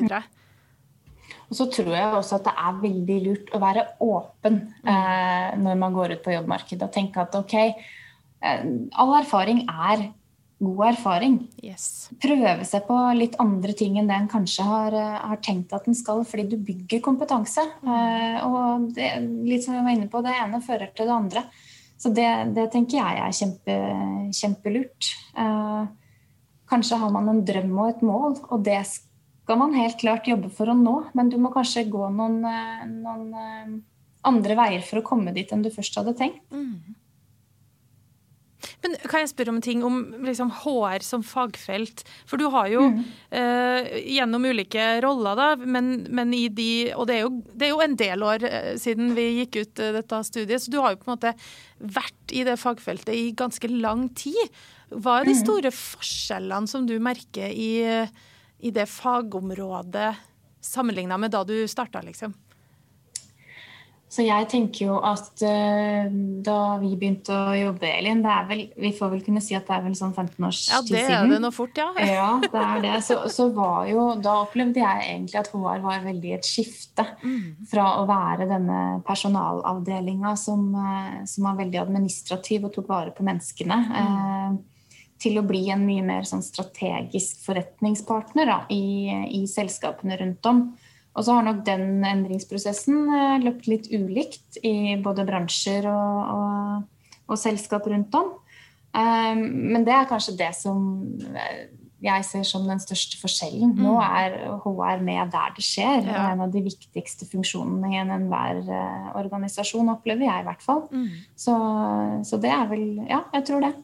Og 1.51 1.57
så 1.57 1.67
tror 1.73 1.91
jeg 1.93 2.13
også 2.15 2.39
at 2.39 2.47
det 2.47 2.55
er 2.63 2.79
veldig 2.85 3.19
lurt 3.25 3.51
å 3.53 3.61
være 3.61 3.89
åpen 4.05 4.61
eh, 4.85 5.51
når 5.59 5.81
man 5.81 5.97
går 5.97 6.15
ut 6.15 6.23
på 6.25 6.33
jobbmarkedet 6.37 6.87
og 6.87 6.95
tenke 6.95 7.25
at 7.25 7.37
ok, 7.37 7.55
eh, 7.59 8.65
all 9.01 9.13
erfaring 9.19 9.65
er 9.67 10.09
god 10.61 10.81
erfaring. 10.91 11.37
Yes. 11.65 12.09
Prøve 12.21 12.65
seg 12.67 12.85
på 12.87 12.97
litt 13.17 13.37
andre 13.41 13.73
ting 13.77 13.97
enn 13.99 14.09
det 14.09 14.17
en 14.17 14.29
kanskje 14.31 14.65
har, 14.67 14.93
eh, 14.93 15.19
har 15.31 15.41
tenkt 15.41 15.73
at 15.73 15.87
en 15.89 15.97
skal, 15.97 16.23
fordi 16.27 16.49
du 16.51 16.57
bygger 16.57 17.01
kompetanse. 17.01 17.63
Uh, 17.81 18.37
og 18.45 18.89
det, 18.95 19.09
litt 19.47 19.65
som 19.65 19.75
jeg 19.75 19.85
var 19.85 19.95
inne 19.95 20.09
på, 20.11 20.21
det 20.21 20.35
ene 20.37 20.61
fører 20.61 20.93
til 20.93 21.09
det 21.09 21.15
andre. 21.15 21.45
Så 22.01 22.13
det, 22.13 22.29
det 22.55 22.69
tenker 22.73 22.99
jeg 22.99 23.21
er 23.21 23.37
kjempe, 23.37 23.77
kjempelurt. 24.37 25.11
Uh, 25.37 25.89
kanskje 26.69 27.01
har 27.01 27.13
man 27.13 27.29
en 27.29 27.43
drøm 27.45 27.73
og 27.77 27.89
et 27.89 28.05
mål, 28.05 28.37
og 28.49 28.65
det 28.65 28.79
skal 28.85 29.59
man 29.59 29.75
helt 29.75 29.97
klart 30.01 30.29
jobbe 30.29 30.53
for 30.53 30.69
å 30.69 30.77
nå, 30.77 30.97
men 31.17 31.29
du 31.29 31.37
må 31.41 31.51
kanskje 31.53 31.89
gå 31.91 32.05
noen, 32.13 32.39
noen 33.01 33.81
andre 34.23 34.55
veier 34.55 34.83
for 34.85 35.01
å 35.01 35.05
komme 35.05 35.33
dit 35.35 35.49
enn 35.51 35.65
du 35.65 35.71
først 35.73 35.97
hadde 35.97 36.13
tenkt. 36.17 36.43
Mm. 36.53 37.00
Men 38.83 38.95
kan 39.05 39.23
jeg 39.23 39.31
spørre 39.31 39.53
om 39.53 39.59
en 39.59 39.65
ting 39.65 39.83
om 39.85 39.99
liksom, 40.25 40.51
HR 40.61 41.05
som 41.05 41.23
fagfelt? 41.25 42.03
For 42.29 42.41
du 42.41 42.47
har 42.53 42.69
jo 42.71 42.87
mm. 42.91 42.99
eh, 43.39 43.89
gjennom 44.17 44.47
ulike 44.49 44.87
roller, 45.05 45.39
da, 45.39 45.49
men, 45.61 45.91
men 46.09 46.33
i 46.37 46.47
de 46.49 46.69
Og 46.95 47.07
det 47.09 47.17
er, 47.17 47.23
jo, 47.25 47.33
det 47.53 47.67
er, 47.67 47.73
jo, 47.73 47.81
en 47.85 47.97
del 47.99 48.25
år 48.27 48.47
eh, 48.47 48.73
siden 48.81 49.15
vi 49.17 49.27
gikk 49.41 49.61
ut 49.61 49.83
uh, 49.83 49.91
dette 49.97 50.21
studiet, 50.27 50.63
så 50.63 50.73
du 50.73 50.79
har 50.81 50.93
jo 50.93 51.01
på 51.01 51.09
en 51.09 51.15
måte 51.15 51.33
vært 51.81 52.35
i 52.35 52.45
det 52.47 52.57
fagfeltet 52.61 53.15
i 53.17 53.31
ganske 53.37 53.71
lang 53.71 54.07
tid. 54.17 54.61
Hva 54.91 55.19
er 55.19 55.29
de 55.29 55.35
mm. 55.37 55.41
store 55.41 55.71
forskjellene 55.73 56.69
som 56.69 56.85
du 56.87 56.97
merker 57.01 57.49
i, 57.49 57.73
i 58.61 58.73
det 58.75 58.87
fagområdet 58.91 60.11
sammenligna 60.61 61.17
med 61.17 61.33
da 61.33 61.43
du 61.47 61.55
starta, 61.69 62.03
liksom? 62.05 62.35
Så 64.11 64.25
jeg 64.25 64.47
tenker 64.51 64.89
jo 64.89 64.97
at 65.07 65.39
uh, 65.47 66.07
da 66.43 66.55
vi 66.81 66.89
begynte 66.99 67.31
å 67.31 67.53
jobbe, 67.55 67.87
Elin 67.87 68.19
er 68.27 68.47
vel, 68.49 68.65
Vi 68.75 68.91
får 68.97 69.13
vel 69.13 69.21
kunne 69.23 69.43
si 69.43 69.55
at 69.55 69.69
det 69.69 69.77
er 69.77 69.85
vel 69.85 69.95
sånn 69.95 70.11
15 70.11 70.47
års 70.49 70.65
tid 70.65 70.73
siden. 70.73 70.97
Ja, 70.99 71.05
det 71.07 71.15
er 71.15 71.29
det 71.31 71.37
nå 71.45 71.51
fort, 71.55 71.79
ja. 71.79 71.87
ja, 72.09 72.25
det 72.43 72.63
er 72.65 72.83
det. 72.83 72.97
Så, 73.07 73.21
så, 73.31 73.47
var 73.55 73.87
jo 73.87 74.09
Da 74.19 74.35
opplevde 74.43 74.83
jeg 74.83 75.05
egentlig 75.07 75.39
at 75.39 75.51
HR 75.53 75.79
var 75.85 76.03
veldig 76.03 76.35
et 76.35 76.47
skifte 76.49 77.07
mm. 77.21 77.63
fra 77.71 77.87
å 78.01 78.03
være 78.09 78.49
denne 78.51 78.81
personalavdelinga 79.07 80.35
som, 80.39 80.67
uh, 80.75 81.23
som, 81.23 81.47
var 81.47 81.61
veldig 81.63 81.79
administrativ 81.85 82.67
og 82.67 82.75
tok 82.75 82.91
vare 82.91 83.15
på 83.15 83.23
menneskene, 83.27 83.79
mm. 83.87 83.95
uh, 83.95 85.01
til 85.23 85.39
å 85.39 85.47
bli 85.47 85.69
en 85.71 85.87
mye 85.87 86.03
mer 86.03 86.27
sånn 86.27 86.43
strategisk 86.43 87.45
forretningspartner 87.45 88.49
da, 88.49 88.61
i, 88.75 89.07
i 89.39 89.45
selskapene 89.47 90.19
rundt 90.19 90.51
om. 90.51 90.65
Og 91.11 91.25
så 91.27 91.35
har 91.35 91.43
nok 91.43 91.65
den 91.67 92.05
endringsprosessen 92.07 93.03
eh, 93.11 93.41
løpt 93.43 93.67
litt 93.67 93.89
ulikt 93.91 94.61
i 94.63 94.95
både 95.03 95.25
bransjer 95.27 95.87
og, 95.91 96.31
og, 96.37 97.11
og 97.27 97.39
selskap 97.39 97.89
rundt 97.91 98.15
om. 98.15 98.37
Um, 98.91 99.43
men 99.71 99.85
det 99.87 99.93
er 99.95 100.07
kanskje 100.07 100.35
det 100.39 100.49
som 100.55 100.81
eh, 101.31 101.67
jeg 102.01 102.25
ser 102.25 102.45
som 102.47 102.63
den 102.65 102.79
største 102.81 103.19
forskjellen. 103.21 103.75
Nå 103.77 103.91
mm. 103.93 104.15
er 104.23 104.37
HR 104.63 105.03
med 105.05 105.35
der 105.35 105.51
det 105.53 105.65
skjer. 105.67 105.99
Det 106.07 106.15
er 106.15 106.31
En 106.31 106.47
av 106.47 106.55
de 106.55 106.63
viktigste 106.65 107.27
funksjonene 107.29 107.91
i 107.91 107.99
enhver 108.01 108.63
organisasjon, 109.19 109.91
opplever 109.93 110.25
jeg 110.25 110.41
i 110.41 110.47
hvert 110.47 110.65
fall. 110.65 110.87
Mm. 110.89 111.11
Så, 111.37 111.53
så, 112.25 112.41
det 112.41 112.49
er 112.55 112.65
vel 112.71 112.87
Ja, 113.05 113.21
jeg 113.35 113.45
tror 113.51 113.67
det. 113.67 113.75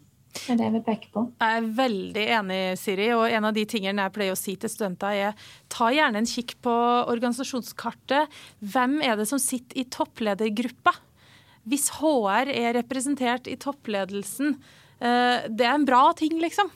Det 0.46 0.54
er 0.54 0.60
det 0.62 0.70
vi 0.78 0.82
peker 0.86 1.12
på. 1.14 1.24
Jeg 1.42 1.60
er 1.60 1.70
veldig 1.78 2.26
enig, 2.38 2.60
Siri. 2.80 3.10
Og 3.16 3.26
en 3.28 3.50
av 3.50 3.56
de 3.56 3.66
tingene 3.70 4.06
jeg 4.06 4.16
pleier 4.16 4.36
å 4.36 4.40
si 4.40 4.56
til 4.60 4.72
studenter, 4.72 5.18
er 5.30 5.52
ta 5.74 5.90
gjerne 5.94 6.22
en 6.22 6.30
kikk 6.30 6.56
på 6.66 6.74
organisasjonskartet. 7.14 8.40
Hvem 8.62 9.00
er 9.06 9.20
det 9.20 9.28
som 9.30 9.42
sitter 9.42 9.82
i 9.82 9.88
toppledergruppa? 9.94 10.96
Hvis 11.68 11.90
HR 11.98 12.52
er 12.54 12.76
representert 12.78 13.50
i 13.52 13.58
toppledelsen, 13.60 14.56
eh, 15.02 15.48
det 15.52 15.68
er 15.68 15.76
en 15.76 15.88
bra 15.88 16.06
ting, 16.16 16.38
liksom. 16.40 16.72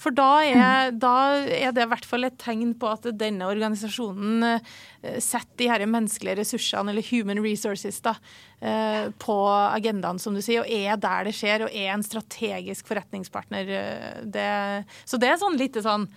For 0.00 0.14
da 0.14 0.42
er, 0.42 0.90
da 0.98 1.14
er, 1.46 1.70
det 1.74 1.84
i 1.84 1.90
hvert 1.92 2.06
fall 2.08 2.26
et 2.26 2.36
tegn 2.42 2.74
på 2.78 2.90
at 2.90 3.06
denne 3.18 3.46
organisasjonen 3.46 4.46
eh, 4.48 5.20
setter 5.22 5.54
de 5.60 5.70
her 5.70 5.86
menneskelige 5.86 6.40
ressursene, 6.40 6.90
eller 6.90 7.06
human 7.12 7.40
resources, 7.44 8.00
da, 8.04 8.16
eh, 8.58 9.06
på 9.22 9.38
agendaen, 9.54 10.18
som 10.20 10.34
du 10.34 10.42
sier, 10.42 10.64
og 10.64 10.70
er 10.70 10.98
der 11.00 11.28
det 11.28 11.36
skjer, 11.38 11.66
og 11.66 11.74
er 11.74 11.92
en 11.94 12.04
strategisk 12.04 12.90
forretningspartner. 12.90 13.70
Eh, 13.78 14.22
det, 14.34 14.48
så 15.06 15.20
det 15.20 15.30
er 15.30 15.42
sånn 15.42 15.60
lite 15.60 15.84
sånn 15.84 16.08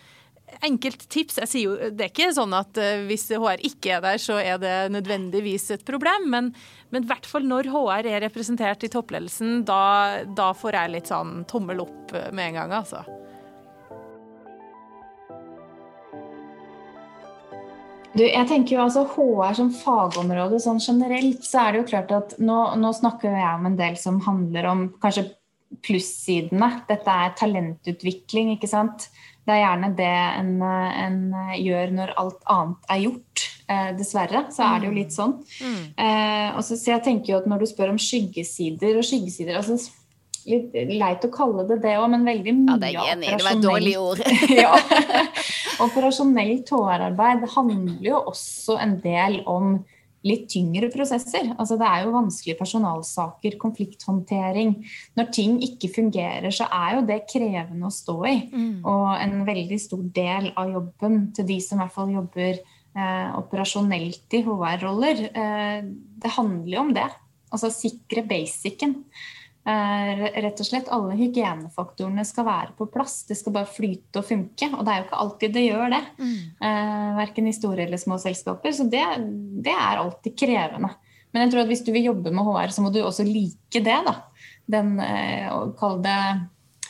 enkelt 0.64 1.06
tips. 1.12 1.38
Jeg 1.44 1.52
sier 1.52 1.68
jo, 1.68 1.92
Det 1.92 2.08
er 2.08 2.12
ikke 2.14 2.32
sånn 2.34 2.56
at 2.56 2.78
hvis 3.06 3.28
HR 3.36 3.62
ikke 3.68 3.98
er 3.98 4.04
der, 4.06 4.22
så 4.24 4.40
er 4.40 4.58
det 4.64 4.76
nødvendigvis 4.96 5.68
et 5.76 5.86
problem. 5.86 6.30
Men, 6.34 6.50
men 6.90 7.04
i 7.04 7.12
hvert 7.12 7.28
fall 7.30 7.46
når 7.46 7.70
HR 7.76 8.10
er 8.10 8.24
representert 8.24 8.88
i 8.88 8.92
toppledelsen, 8.92 9.62
da, 9.68 10.24
da 10.24 10.54
får 10.56 10.80
jeg 10.80 10.96
litt 10.96 11.12
sånn 11.12 11.42
tommel 11.52 11.84
opp 11.84 12.16
med 12.32 12.46
en 12.48 12.62
gang, 12.62 12.78
altså. 12.80 13.04
Du, 18.18 18.24
jeg 18.26 18.50
tenker 18.50 18.78
jo 18.78 18.84
altså 18.88 19.04
HR 19.14 19.58
som 19.60 19.68
fagområde 19.76 20.58
sånn 20.64 20.80
generelt, 20.82 21.44
så 21.46 21.68
er 21.68 21.74
det 21.74 21.82
jo 21.84 21.90
klart 21.92 22.14
at 22.16 22.38
nå, 22.42 22.58
nå 22.82 22.94
snakker 22.98 23.36
jeg 23.36 23.60
om 23.60 23.68
en 23.70 23.78
del 23.78 23.98
som 24.02 24.18
handler 24.26 24.70
om 24.72 24.88
kanskje 25.04 25.28
plussidene. 25.86 26.72
Dette 26.90 27.18
er 27.26 27.36
talentutvikling, 27.38 28.56
ikke 28.56 28.70
sant. 28.72 29.10
Det 29.48 29.54
er 29.54 29.62
gjerne 29.62 29.92
det 29.96 30.10
en, 30.12 30.56
en 30.64 31.20
gjør 31.56 31.94
når 32.00 32.16
alt 32.24 32.50
annet 32.52 32.90
er 32.96 33.04
gjort. 33.06 33.46
Eh, 33.68 33.92
dessverre 34.00 34.46
så 34.56 34.64
er 34.64 34.82
det 34.82 34.90
jo 34.90 34.96
litt 34.96 35.14
sånn. 35.16 35.38
Mm. 35.60 35.80
Eh, 36.00 36.50
og 36.56 36.64
så, 36.64 36.80
så 36.80 36.94
jeg 36.94 37.04
tenker 37.04 37.34
jo 37.34 37.40
at 37.42 37.50
Når 37.52 37.64
du 37.64 37.68
spør 37.68 37.92
om 37.92 38.00
skyggesider 38.00 38.96
og 38.96 39.04
skyggesider 39.04 39.60
altså 39.60 39.76
litt 40.48 40.74
leit 40.90 41.26
å 41.28 41.32
kalle 41.34 41.66
det 41.68 41.80
det 41.84 41.98
òg, 42.00 42.08
men 42.14 42.26
veldig 42.28 42.56
mye 42.62 42.74
ja, 42.74 42.80
det 42.82 42.90
er 42.94 43.12
enig. 43.14 43.34
Det 43.36 43.46
var 43.46 43.58
et 43.58 43.66
dårlig 43.66 43.94
ord. 44.00 44.24
ja. 44.64 44.74
Operasjonelt 45.84 46.72
HR-arbeid 46.74 47.46
handler 47.54 48.10
jo 48.10 48.24
også 48.32 48.80
en 48.82 48.98
del 49.04 49.42
om 49.50 49.78
litt 50.28 50.48
tyngre 50.52 50.90
prosesser. 50.92 51.52
Altså 51.56 51.78
det 51.80 51.88
er 51.88 52.06
jo 52.06 52.16
vanskelige 52.16 52.60
personalsaker, 52.60 53.58
konflikthåndtering. 53.62 54.74
Når 55.18 55.30
ting 55.36 55.60
ikke 55.64 55.92
fungerer, 55.94 56.50
så 56.54 56.68
er 56.74 56.98
jo 56.98 57.06
det 57.08 57.22
krevende 57.30 57.88
å 57.90 57.94
stå 57.94 58.18
i. 58.28 58.38
Mm. 58.52 58.74
Og 58.88 59.06
en 59.22 59.38
veldig 59.48 59.80
stor 59.82 60.04
del 60.16 60.52
av 60.58 60.74
jobben 60.74 61.30
til 61.38 61.48
de 61.52 61.60
som 61.64 61.78
i 61.80 61.84
hvert 61.84 61.96
fall 61.96 62.12
jobber 62.16 62.52
eh, 62.58 63.30
operasjonelt 63.40 64.38
i 64.38 64.44
HR-roller. 64.48 65.24
Eh, 65.30 65.80
det 66.24 66.36
handler 66.38 66.76
jo 66.76 66.86
om 66.88 66.94
det. 66.98 67.08
Altså 67.54 67.72
sikre 67.72 68.26
basicen. 68.28 69.04
Eh, 69.68 70.22
rett 70.40 70.62
og 70.64 70.68
slett 70.68 70.88
Alle 70.96 71.18
hygienefaktorene 71.20 72.24
skal 72.28 72.46
være 72.48 72.76
på 72.78 72.88
plass. 72.92 73.20
Det 73.28 73.36
skal 73.36 73.56
bare 73.58 73.68
flyte 73.70 74.22
og 74.22 74.28
funke. 74.30 74.70
Og 74.72 74.86
det 74.86 74.94
er 74.94 75.02
jo 75.02 75.08
ikke 75.08 75.22
alltid 75.24 75.56
det 75.58 75.66
gjør 75.66 75.92
det. 75.92 76.04
Mm. 76.22 76.38
Eh, 76.70 77.10
verken 77.20 77.50
i 77.50 77.56
store 77.56 77.84
eller 77.84 78.00
små 78.02 78.20
selskaper. 78.22 78.76
Så 78.76 78.88
det, 78.88 79.04
det, 79.66 79.76
er 79.76 80.00
alltid 80.00 80.38
krevende. 80.40 80.94
Men 81.34 81.44
jeg 81.44 81.54
tror 81.54 81.66
at 81.66 81.72
hvis 81.74 81.84
du 81.84 81.92
vil 81.92 82.08
jobbe 82.14 82.32
med 82.32 82.48
HR, 82.48 82.72
så 82.72 82.86
må 82.86 82.94
du 82.96 83.02
også 83.04 83.28
like 83.28 83.84
det. 83.84 83.98
da. 84.08 84.16
Den, 84.68 84.96
eh, 85.04 85.52
kall 85.80 86.00
det 86.06 86.22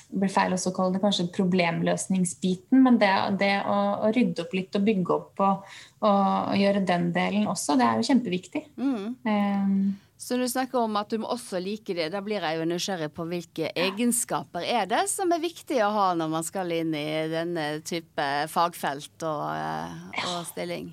det 0.08 0.22
blir 0.22 0.32
feil 0.32 0.54
også 0.56 0.72
å 0.72 0.76
kalle 0.76 0.96
det 0.96 1.02
kanskje 1.04 1.26
problemløsningsbiten, 1.36 2.80
men 2.80 2.96
det, 3.02 3.10
det 3.42 3.52
å, 3.68 3.76
å, 4.06 4.12
rydde 4.16 4.46
opp 4.46 4.54
litt 4.56 4.78
og 4.80 4.86
bygge 4.88 5.16
opp 5.18 5.42
og, 5.44 5.74
og, 6.00 6.54
gjøre 6.56 6.86
den 6.88 7.10
delen 7.12 7.50
også, 7.52 7.76
det 7.76 7.90
er 7.90 8.00
jo 8.00 8.08
kjempeviktig. 8.08 8.62
Mm. 8.80 9.02
Um, 9.28 9.82
så 10.18 10.38
du 10.38 10.48
snakker 10.50 10.80
om 10.82 10.96
at 10.98 11.12
du 11.14 11.20
må 11.22 11.30
også 11.30 11.60
like 11.62 11.94
det. 11.94 12.10
Da 12.14 12.24
blir 12.26 12.42
jeg 12.42 12.58
jo 12.58 12.66
nysgjerrig 12.66 13.12
på 13.14 13.26
hvilke 13.30 13.70
egenskaper 13.78 14.66
er 14.66 14.90
det 14.90 15.04
som 15.12 15.30
er 15.34 15.44
viktig 15.44 15.78
å 15.86 15.92
ha 15.94 16.08
når 16.18 16.32
man 16.32 16.48
skal 16.48 16.74
inn 16.74 16.96
i 16.98 17.10
denne 17.30 17.68
type 17.86 18.30
fagfelt 18.50 19.28
og, 19.30 19.44
eh, 19.54 20.24
og 20.34 20.48
stilling? 20.50 20.90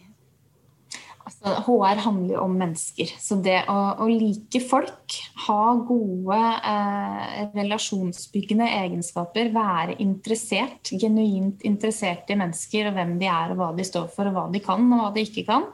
Altså, 1.25 1.55
HR 1.65 2.01
handler 2.05 2.35
jo 2.35 2.43
om 2.45 2.57
mennesker. 2.61 3.13
Så 3.17 3.39
det 3.41 3.63
å, 3.73 3.79
å 4.05 4.09
like 4.11 4.61
folk, 4.61 5.17
ha 5.47 5.63
gode 5.89 6.41
eh, 6.69 7.39
relasjonsbyggende 7.55 8.67
egenskaper, 8.83 9.49
være 9.55 9.97
interessert, 10.05 10.93
genuint 11.01 11.65
interessert 11.65 12.29
i 12.29 12.37
mennesker 12.37 12.91
og 12.91 12.99
hvem 12.99 13.17
de 13.23 13.31
er 13.33 13.55
og 13.55 13.63
hva 13.63 13.71
de 13.79 13.89
står 13.89 14.11
for 14.13 14.29
og 14.29 14.37
hva 14.37 14.45
de 14.53 14.61
kan 14.65 14.85
og 14.85 15.01
hva 15.01 15.11
de 15.17 15.25
ikke 15.25 15.47
kan, 15.49 15.71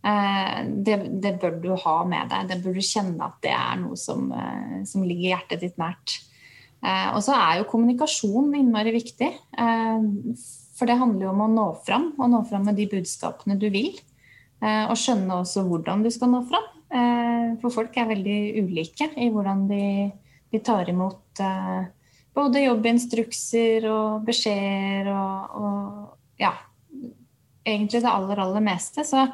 det, 0.00 0.94
det, 1.20 1.34
bør 1.42 1.58
du 1.60 1.70
ha 1.76 1.96
med 2.08 2.30
deg. 2.32 2.48
Det 2.48 2.56
bør 2.64 2.78
du 2.78 2.84
kjenne 2.84 3.26
at 3.26 3.36
det 3.44 3.52
er 3.52 3.76
noe 3.82 3.98
som, 4.00 4.30
eh, 4.32 4.78
som 4.88 5.04
ligger 5.04 5.34
hjertet 5.34 5.64
ditt 5.66 5.80
nært. 5.80 6.16
Eh, 6.80 7.08
og 7.12 7.20
så 7.24 7.36
er 7.36 7.58
jo 7.60 7.68
kommunikasjon 7.68 8.54
innmari 8.56 8.94
viktig. 8.96 9.28
Eh, 9.60 10.08
for 10.78 10.88
det 10.88 10.96
handler 10.96 11.26
jo 11.26 11.34
om 11.34 11.44
å 11.44 11.50
nå 11.52 11.66
fram, 11.84 12.10
og 12.16 12.32
nå 12.32 12.40
fram 12.48 12.64
med 12.70 12.78
de 12.80 12.88
budskapene 12.88 13.58
du 13.60 13.68
vil. 13.72 13.92
Eh, 14.60 14.84
og 14.88 14.96
skjønne 15.00 15.42
også 15.42 15.64
hvordan 15.68 16.04
du 16.04 16.10
skal 16.12 16.32
nå 16.32 16.42
fram. 16.48 16.68
Eh, 16.90 17.46
for 17.60 17.72
folk 17.74 17.96
er 18.00 18.10
veldig 18.10 18.40
ulike 18.64 19.10
i 19.20 19.28
hvordan 19.32 19.66
de, 19.70 19.84
de 20.50 20.60
tar 20.64 20.88
imot 20.90 21.42
eh, 21.44 21.84
både 22.36 22.64
jobbinstrukser 22.64 23.86
og 23.90 24.24
beskjeder 24.26 25.10
og, 25.12 25.60
og 25.60 26.40
ja, 26.40 26.54
egentlig 27.66 28.00
det 28.00 28.10
aller, 28.10 28.40
aller 28.40 28.64
meste. 28.64 29.04
Så 29.04 29.26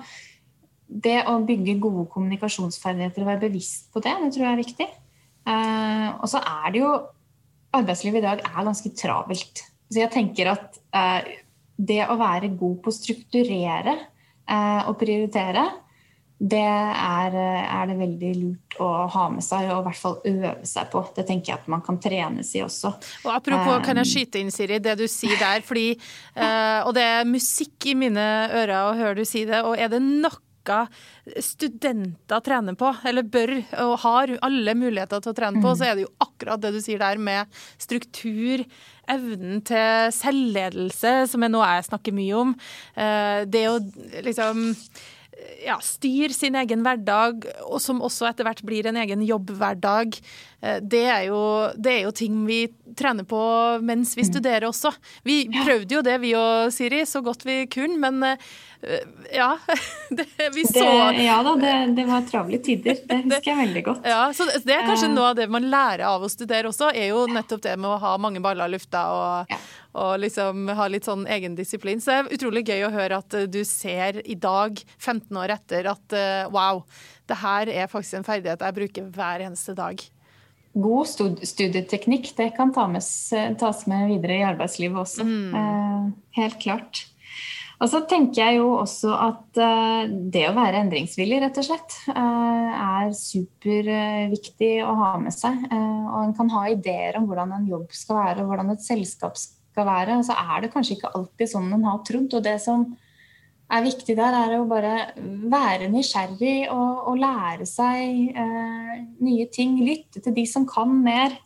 det 0.87 1.19
å 1.27 1.39
bygge 1.47 1.79
gode 1.83 2.07
kommunikasjonsferdigheter 2.13 3.25
og 3.25 3.31
være 3.33 3.45
bevisst 3.49 3.91
på 3.93 4.03
det, 4.05 4.15
det 4.23 4.33
tror 4.35 4.47
jeg 4.47 4.53
er 4.53 4.63
viktig. 4.63 4.89
Eh, 5.47 6.09
og 6.15 6.27
så 6.31 6.43
er 6.43 6.73
det 6.75 6.83
jo 6.85 6.97
Arbeidslivet 7.77 8.23
i 8.23 8.25
dag 8.25 8.39
er 8.47 8.65
ganske 8.65 8.89
travelt. 8.97 9.61
Så 9.93 9.99
jeg 10.01 10.09
tenker 10.15 10.49
at 10.49 10.79
eh, 10.97 11.27
det 11.77 11.99
å 12.09 12.15
være 12.17 12.55
god 12.57 12.79
på 12.81 12.89
å 12.89 12.95
strukturere 12.95 13.97
Eh, 14.47 14.83
og 14.87 14.95
prioritere, 15.01 15.65
det 16.37 16.61
er, 16.61 17.35
er, 17.35 17.87
det 17.89 17.95
veldig 17.97 18.31
lurt 18.37 18.77
å 18.85 18.89
ha 19.11 19.25
med 19.33 19.43
seg 19.43 19.71
og 19.71 19.81
i 19.81 19.87
hvert 19.87 19.99
fall 19.99 20.17
øve 20.29 20.53
seg 20.69 20.91
på. 20.93 21.03
Det 21.17 21.25
tenker 21.27 21.51
jeg 21.51 21.63
at 21.63 21.71
man 21.73 21.83
kan 21.83 21.99
trenes 22.03 22.53
i 22.55 22.63
også. 22.63 22.93
Og 23.25 23.31
Apropos, 23.33 23.81
kan 23.83 23.99
jeg 23.99 24.07
eh, 24.07 24.11
skyte 24.13 24.43
inn, 24.43 24.53
Siri, 24.55 24.79
det 24.85 24.95
du 25.01 25.07
sier 25.11 25.35
der. 25.41 25.65
fordi, 25.67 25.97
uh, 26.37 26.87
Og 26.87 26.93
det 26.95 27.07
er 27.09 27.27
musikk 27.27 27.89
i 27.91 27.97
mine 27.99 28.27
ører 28.53 28.77
å 28.85 28.95
høre 29.01 29.17
du 29.19 29.25
si 29.27 29.47
det. 29.49 29.65
Og 29.67 29.75
er 29.81 29.91
det 29.91 30.03
noe 30.67 31.43
studenter 31.43 32.43
trener 32.45 32.77
på, 32.79 32.93
eller 33.07 33.27
bør 33.27 33.55
og 33.85 33.95
har 34.05 34.35
alle 34.47 34.77
muligheter 34.79 35.23
til 35.23 35.33
å 35.33 35.39
trene 35.39 35.63
på, 35.63 35.73
mm. 35.73 35.79
så 35.79 35.89
er 35.89 35.97
det 35.97 36.07
jo 36.07 36.15
akkurat 36.27 36.63
det 36.63 36.75
du 36.77 36.81
sier 36.85 37.03
der 37.03 37.21
med 37.23 37.59
struktur, 37.83 38.65
evnen 39.11 39.61
til 39.67 40.11
selvledelse, 40.15 41.13
som 41.31 41.45
er 41.47 41.53
noe 41.53 41.69
jeg 41.77 41.89
snakker 41.91 42.17
mye 42.17 42.41
om. 42.41 42.57
Eh, 42.99 43.43
det 43.47 43.69
å 43.71 43.77
liksom 44.27 44.65
ja, 45.67 45.77
styre 45.83 46.33
sin 46.35 46.57
egen 46.57 46.83
hverdag, 46.87 47.47
og 47.67 47.81
som 47.83 48.03
også 48.05 48.29
etter 48.29 48.47
hvert 48.47 48.63
blir 48.67 48.87
en 48.89 48.99
egen 49.03 49.25
jobbhverdag. 49.27 50.17
Eh, 50.63 50.79
det 50.83 51.05
er, 51.05 51.27
jo, 51.29 51.41
det 51.77 51.93
er 51.93 52.07
jo 52.07 52.15
ting 52.17 52.39
vi 52.49 52.61
trener 52.97 53.27
på 53.29 53.41
mens 53.85 54.15
vi 54.17 54.25
mm. 54.25 54.31
studerer 54.31 54.69
også. 54.69 54.93
Vi 55.27 55.45
prøvde 55.53 55.99
jo 55.99 56.05
det, 56.07 56.17
vi 56.23 56.33
og 56.39 56.73
Siri, 56.75 57.03
så 57.09 57.23
godt 57.25 57.45
vi 57.49 57.65
kunne, 57.73 57.99
men 58.01 58.23
eh, 58.31 59.03
ja. 59.35 59.55
Det, 60.17 60.27
vi 60.55 60.63
så 60.69 60.85
det, 60.85 61.25
Ja 61.25 61.41
da, 61.43 61.57
det, 61.59 61.73
det, 61.97 62.05
var 62.07 62.27
travle 62.29 62.61
tider. 62.63 63.01
Det 63.09 63.23
husker 63.27 63.51
jeg 63.51 63.61
veldig 63.65 63.83
godt. 63.89 64.07
Ja, 64.07 64.29
så 64.37 64.47
Det 64.63 64.77
er 64.77 64.87
kanskje 64.87 65.11
noe 65.13 65.33
av 65.33 65.41
det 65.41 65.49
man 65.53 65.67
lærer 65.73 66.07
av 66.09 66.25
å 66.25 66.31
studere 66.31 66.71
også, 66.71 66.93
er 66.95 67.11
jo 67.11 67.27
nettopp 67.31 67.65
det 67.67 67.75
med 67.81 67.91
å 67.91 67.99
ha 68.05 68.15
mange 68.23 68.43
baller 68.45 68.71
i 68.71 68.77
lufta 68.77 69.09
og, 69.13 69.53
ja. 69.53 69.61
Og 69.97 70.21
liksom 70.23 70.69
ha 70.77 70.89
litt 70.93 71.09
sånn 71.09 71.25
egendisiplin. 71.31 72.03
Så 72.03 72.13
det 72.13 72.19
er 72.19 72.37
utrolig 72.39 72.67
gøy 72.69 72.85
å 72.87 72.93
høre 72.95 73.23
at 73.23 73.39
du 73.51 73.63
ser 73.69 74.21
i 74.25 74.37
dag, 74.39 74.79
15 74.99 75.41
år 75.43 75.57
etter, 75.57 75.89
at 75.93 76.17
eh, 76.17 76.45
wow, 76.53 76.85
det 77.27 77.41
her 77.41 77.73
er 77.73 77.91
faktisk 77.91 78.21
en 78.21 78.29
ferdighet 78.29 78.63
jeg 78.63 78.77
bruker 78.77 79.09
hver 79.17 79.49
eneste 79.49 79.75
dag 79.77 80.05
god 80.77 81.09
studieteknikk 81.47 82.33
det 82.37 82.53
kan 82.57 82.73
tas 82.77 83.85
med 83.89 84.09
videre 84.13 84.41
i 84.41 84.47
arbeidslivet 84.47 85.03
også. 85.03 85.25
Mm. 85.27 85.55
Eh, 85.61 86.09
helt 86.41 86.59
klart. 86.63 87.07
Og 87.77 87.91
så 87.93 88.01
tenker 88.09 88.41
jeg 88.41 88.57
jo 88.57 88.71
også 88.79 89.13
at 89.21 89.61
eh, 89.61 90.13
det 90.33 90.47
å 90.49 90.55
være 90.57 90.81
endringsvillig, 90.85 91.43
rett 91.43 91.61
og 91.61 91.67
slett, 91.67 91.97
eh, 92.13 92.71
er 92.77 93.13
superviktig 93.17 94.73
å 94.85 94.95
ha 95.01 95.11
med 95.21 95.37
seg. 95.37 95.67
Og 95.73 96.19
en 96.23 96.37
kan 96.37 96.53
ha 96.55 96.67
ideer 96.73 97.21
om 97.21 97.29
hvordan 97.29 97.53
en 97.57 97.69
jobb 97.69 97.93
skal 97.97 98.21
være, 98.23 98.45
og 98.45 98.53
hvordan 98.53 98.73
et 98.73 98.85
selskap 98.85 99.37
skal 99.77 99.89
være. 99.89 100.21
Så 100.25 100.37
er 100.37 100.65
det 100.65 100.73
kanskje 100.73 100.97
ikke 100.97 101.13
alltid 101.13 101.53
sånn 101.53 101.75
en 101.77 101.85
har 101.85 102.01
trodd. 102.09 102.33
Og 102.33 102.45
det 102.45 102.57
som 102.65 102.89
er 103.67 103.83
viktig 103.85 104.17
der, 104.17 104.37
er 104.41 104.57
å 104.57 104.69
bare 104.69 105.11
være 105.53 105.91
nysgjerrig 105.93 106.69
og, 106.73 107.11
og 107.11 107.19
lære 107.21 107.67
seg 107.69 108.39
eh, 108.39 108.95
nye 109.27 109.49
ting. 109.53 109.77
Lytte 109.85 110.23
til 110.25 110.37
de 110.37 110.47
som 110.49 110.67
kan 110.69 110.95
mer. 111.05 111.37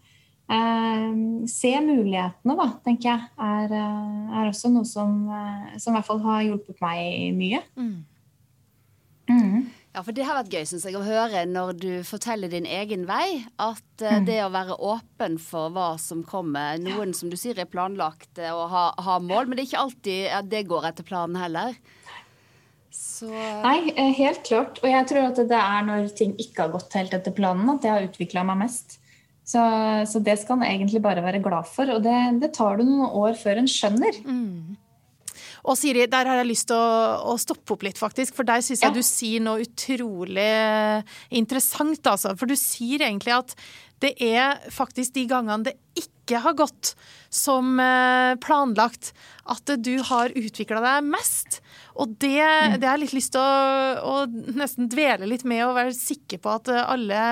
Eh, 0.51 1.11
se 1.51 1.73
mulighetene, 1.85 2.57
da, 2.59 2.69
tenker 2.87 3.13
jeg, 3.13 3.27
er, 3.39 3.75
eh, 3.79 4.39
er 4.41 4.49
også 4.49 4.71
noe 4.73 4.89
som, 4.89 5.13
eh, 5.31 5.77
som, 5.79 5.93
i 5.93 5.99
hvert 5.99 6.09
fall 6.09 6.25
har 6.25 6.47
hjulpet 6.49 6.81
meg 6.83 7.37
mye. 7.39 7.61
Mm. 7.79 7.99
Mm. 9.31 9.69
Ja, 9.91 10.05
for 10.07 10.15
Det 10.15 10.23
har 10.23 10.37
vært 10.39 10.53
gøy 10.55 10.67
synes 10.71 10.85
jeg, 10.87 10.95
å 10.95 11.03
høre 11.03 11.43
når 11.51 11.73
du 11.83 11.91
forteller 12.07 12.51
din 12.53 12.67
egen 12.69 13.09
vei. 13.09 13.43
At 13.59 13.83
uh, 14.05 14.21
mm. 14.21 14.29
det 14.29 14.39
å 14.45 14.53
være 14.55 14.77
åpen 14.79 15.39
for 15.43 15.73
hva 15.75 15.93
som 15.99 16.23
kommer 16.27 16.79
Noen 16.79 17.15
som 17.17 17.33
du 17.33 17.35
sier 17.41 17.59
er 17.59 17.71
planlagt 17.71 18.39
og 18.53 18.69
har 18.71 18.95
har 19.03 19.25
mål, 19.25 19.49
men 19.49 19.59
det 19.59 19.65
er 19.65 19.71
ikke 19.73 19.83
alltid 19.87 20.29
at 20.37 20.53
det 20.53 20.69
går 20.71 20.87
etter 20.93 21.07
planen 21.07 21.41
heller. 21.41 21.75
Så... 22.91 23.29
Nei, 23.31 23.93
eh, 23.95 24.15
helt 24.19 24.43
klart. 24.47 24.81
Og 24.83 24.89
jeg 24.91 25.07
tror 25.11 25.29
at 25.29 25.43
det 25.51 25.59
er 25.59 25.85
når 25.87 26.09
ting 26.19 26.35
ikke 26.43 26.67
har 26.67 26.73
gått 26.75 26.95
helt 26.99 27.15
etter 27.17 27.35
planen, 27.35 27.69
at 27.71 27.83
det 27.85 27.93
har 27.93 28.07
utvikla 28.07 28.45
meg 28.47 28.63
mest. 28.65 28.99
Så, 29.51 29.63
så, 30.07 30.23
det 30.23 30.37
skal 30.39 30.61
en 30.61 30.69
egentlig 30.69 31.03
bare 31.03 31.25
være 31.25 31.43
glad 31.43 31.67
for. 31.71 31.91
Og 31.91 32.03
det, 32.05 32.17
det 32.43 32.53
tar 32.55 32.79
du 32.79 32.85
noen 32.87 33.11
år 33.23 33.39
før 33.39 33.63
en 33.63 33.71
skjønner. 33.71 34.21
Mm. 34.23 34.79
Og 35.69 35.77
Siri, 35.79 36.07
der 36.11 36.29
har 36.31 36.41
jeg 36.41 36.51
lyst 36.51 36.71
til 36.71 36.79
å, 36.79 37.21
å 37.33 37.37
stoppe 37.41 37.77
opp 37.77 37.85
litt, 37.87 38.01
faktisk. 38.01 38.37
For 38.39 38.49
der 38.49 38.65
syns 38.65 38.85
jeg 38.85 38.91
ja. 38.91 38.97
du 38.97 39.05
sier 39.05 39.45
noe 39.45 39.67
utrolig 39.67 40.51
interessant, 41.37 42.01
altså. 42.09 42.35
For 42.41 42.51
du 42.51 42.57
sier 42.59 43.05
egentlig 43.07 43.37
at 43.37 43.57
det 44.01 44.15
er 44.25 44.57
faktisk 44.73 45.13
de 45.19 45.27
gangene 45.29 45.67
det 45.69 45.77
ikke 45.99 46.41
har 46.41 46.55
gått 46.57 46.95
som 47.33 47.75
eh, 47.83 48.33
planlagt, 48.41 49.11
at 49.51 49.73
du 49.83 49.93
har 50.09 50.33
utvikla 50.39 50.81
deg 50.85 51.09
mest. 51.11 51.59
Og 52.01 52.15
det, 52.23 52.41
mm. 52.41 52.79
det 52.81 52.89
har 52.89 52.97
jeg 52.97 53.05
litt 53.05 53.17
lyst 53.19 53.35
til 53.35 53.43
å, 53.43 54.15
å, 54.25 54.55
nesten 54.57 54.89
dvele 54.91 55.29
litt 55.29 55.45
med 55.45 55.67
og 55.67 55.77
være 55.77 55.97
sikker 55.97 56.41
på 56.41 56.55
at 56.55 56.73
alle 56.81 57.25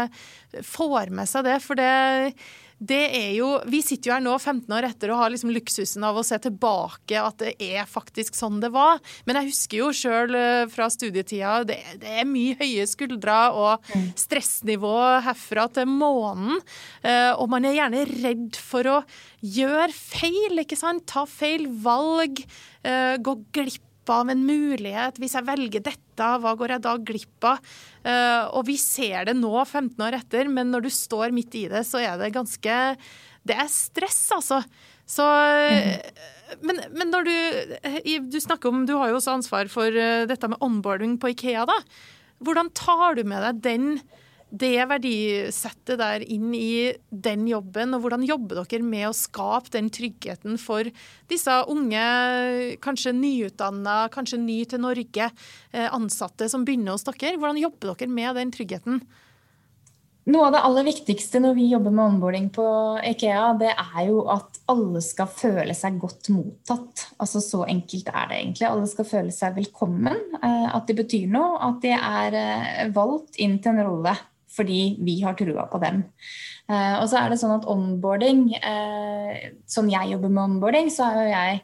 får 0.66 1.14
med 1.14 1.30
seg 1.30 1.46
det. 1.48 1.56
For 1.64 1.78
det 1.78 1.92
det 2.78 3.00
er 3.18 3.30
jo 3.34 3.48
Vi 3.66 3.80
sitter 3.82 4.10
jo 4.10 4.14
her 4.14 4.22
nå 4.22 4.34
15 4.38 4.70
år 4.74 4.86
etter 4.86 5.10
og 5.12 5.20
har 5.22 5.32
liksom 5.32 5.50
luksusen 5.54 6.04
av 6.06 6.18
å 6.18 6.24
se 6.26 6.38
tilbake 6.42 7.18
at 7.18 7.40
det 7.42 7.54
er 7.58 7.88
faktisk 7.90 8.38
sånn 8.38 8.60
det 8.62 8.70
var. 8.74 9.02
Men 9.26 9.40
jeg 9.40 9.50
husker 9.50 9.82
jo 9.82 9.90
sjøl 9.94 10.36
eh, 10.38 10.66
fra 10.70 10.88
studietida 10.92 11.62
det, 11.68 11.78
det, 12.02 12.14
er 12.22 12.28
mye 12.28 12.56
høye 12.60 12.86
skuldre 12.88 13.38
og 13.58 13.90
mm. 13.90 14.06
stressnivå 14.18 14.94
herfra 15.26 15.66
til 15.74 15.90
månen. 15.90 16.62
Eh, 17.02 17.32
og 17.34 17.50
man 17.50 17.66
er 17.66 17.76
gjerne 17.80 18.06
redd 18.12 18.62
for 18.62 18.92
å 18.92 19.00
gjøre 19.42 19.90
feil, 19.94 20.62
ikke 20.62 20.78
sant? 20.78 21.06
Ta 21.10 21.26
feil 21.28 21.66
valg. 21.82 22.42
Eh, 22.86 23.18
gå 23.18 23.38
glipp 23.54 23.84
av 24.12 24.30
en 24.32 24.44
mulighet. 24.46 25.18
Hvis 25.20 25.36
jeg 25.36 25.46
velger 25.46 25.84
dette, 25.84 26.28
hva 26.42 26.54
går 26.58 26.76
jeg 26.76 26.84
da 26.86 26.94
glipp 27.10 27.48
av? 27.48 27.60
Uh, 28.09 28.49
og 28.57 28.64
vi 28.68 28.79
ser 28.81 29.29
det 29.29 29.35
nå, 29.37 29.53
15 29.66 30.01
år 30.01 30.16
etter, 30.16 30.49
men 30.49 30.71
når 30.73 30.87
du 30.87 30.92
står 30.92 31.35
midt 31.37 31.57
i 31.61 31.66
det, 31.68 31.85
så 31.85 32.01
er 32.01 32.16
det 32.21 32.33
ganske 32.37 32.77
Det 33.49 33.57
er 33.57 33.68
stress, 33.68 34.23
altså. 34.33 34.62
Så 35.09 35.25
uh, 35.25 36.57
Men, 36.64 36.81
men, 36.97 37.11
når 37.12 37.29
du, 37.29 37.35
du 38.33 38.38
snakker 38.40 38.73
om 38.73 38.87
Du 38.88 38.94
har 38.97 39.11
jo 39.11 39.18
også 39.18 39.35
ansvar 39.37 39.68
for 39.68 39.92
dette 39.92 40.49
med 40.49 40.62
onboarding 40.64 41.18
på 41.21 41.35
Ikea. 41.35 41.66
da. 41.68 41.77
Hvordan 42.40 42.73
tar 42.73 43.18
du 43.18 43.27
med 43.29 43.44
deg 43.44 43.61
den 43.66 43.90
det 44.48 44.80
verdisettet 44.88 45.98
der 46.00 46.24
inn 46.24 46.54
i 46.56 46.94
den 47.11 47.44
jobben, 47.50 47.92
og 47.92 48.04
hvordan 48.04 48.24
jobber 48.24 48.62
dere 48.62 48.84
med 48.84 49.11
å 49.11 49.16
skape 49.16 49.72
den 49.74 49.90
tryggheten 49.92 50.56
for 50.61 50.88
disse 51.28 51.56
unge, 51.68 52.04
kanskje 52.84 53.12
nyutdanna, 53.16 54.06
kanskje 54.14 54.40
ny 54.40 54.62
til 54.64 54.80
Norge, 54.87 55.30
eh, 55.72 55.88
ansatte 55.92 56.48
som 56.48 56.64
begynner 56.64 56.96
hos 56.96 57.04
dere? 57.04 57.37
Hvordan 57.37 57.61
jobber 57.61 57.94
dere 57.94 58.08
med 58.08 58.37
den 58.37 58.52
tryggheten? 58.54 59.02
Noe 60.28 60.48
av 60.48 60.52
det 60.52 60.61
aller 60.61 60.84
viktigste 60.84 61.40
når 61.40 61.54
vi 61.56 61.70
jobber 61.70 61.92
med 61.92 62.04
onboarding 62.04 62.48
på 62.52 62.64
Ikea, 63.00 63.54
det 63.61 63.70
er 63.72 64.02
jo 64.11 64.26
at 64.28 64.58
alle 64.68 65.00
skal 65.00 65.28
føle 65.32 65.72
seg 65.76 65.96
godt 66.00 66.28
mottatt. 66.34 67.06
Altså 67.16 67.40
Så 67.40 67.62
enkelt 67.64 68.11
er 68.12 68.28
det 68.28 68.40
egentlig. 68.42 68.66
Alle 68.68 68.88
skal 68.90 69.08
føle 69.08 69.32
seg 69.32 69.56
velkommen. 69.56 70.20
Eh, 70.37 70.66
at 70.68 70.84
de 70.84 70.98
betyr 70.98 71.32
noe. 71.32 71.56
At 71.70 71.80
de 71.80 71.94
er 71.96 72.37
eh, 72.37 72.90
valgt 72.92 73.40
inn 73.40 73.56
til 73.56 73.72
en 73.72 73.88
rolle 73.88 74.16
fordi 74.59 74.83
vi 75.05 75.21
har 75.23 75.37
trua 75.38 75.66
på 75.71 75.81
dem. 75.83 76.05
Eh, 76.68 76.94
og 77.01 77.09
så 77.09 77.23
er 77.23 77.33
det 77.33 77.40
sånn 77.40 77.57
at 77.57 77.68
onboarding 77.71 78.51
eh, 78.59 79.53
Sånn 79.68 79.88
jeg 79.88 80.11
jobber 80.12 80.33
med 80.33 80.42
onboarding, 80.44 80.90
så 80.92 81.07
er 81.09 81.18
jo 81.18 81.31
jeg 81.31 81.61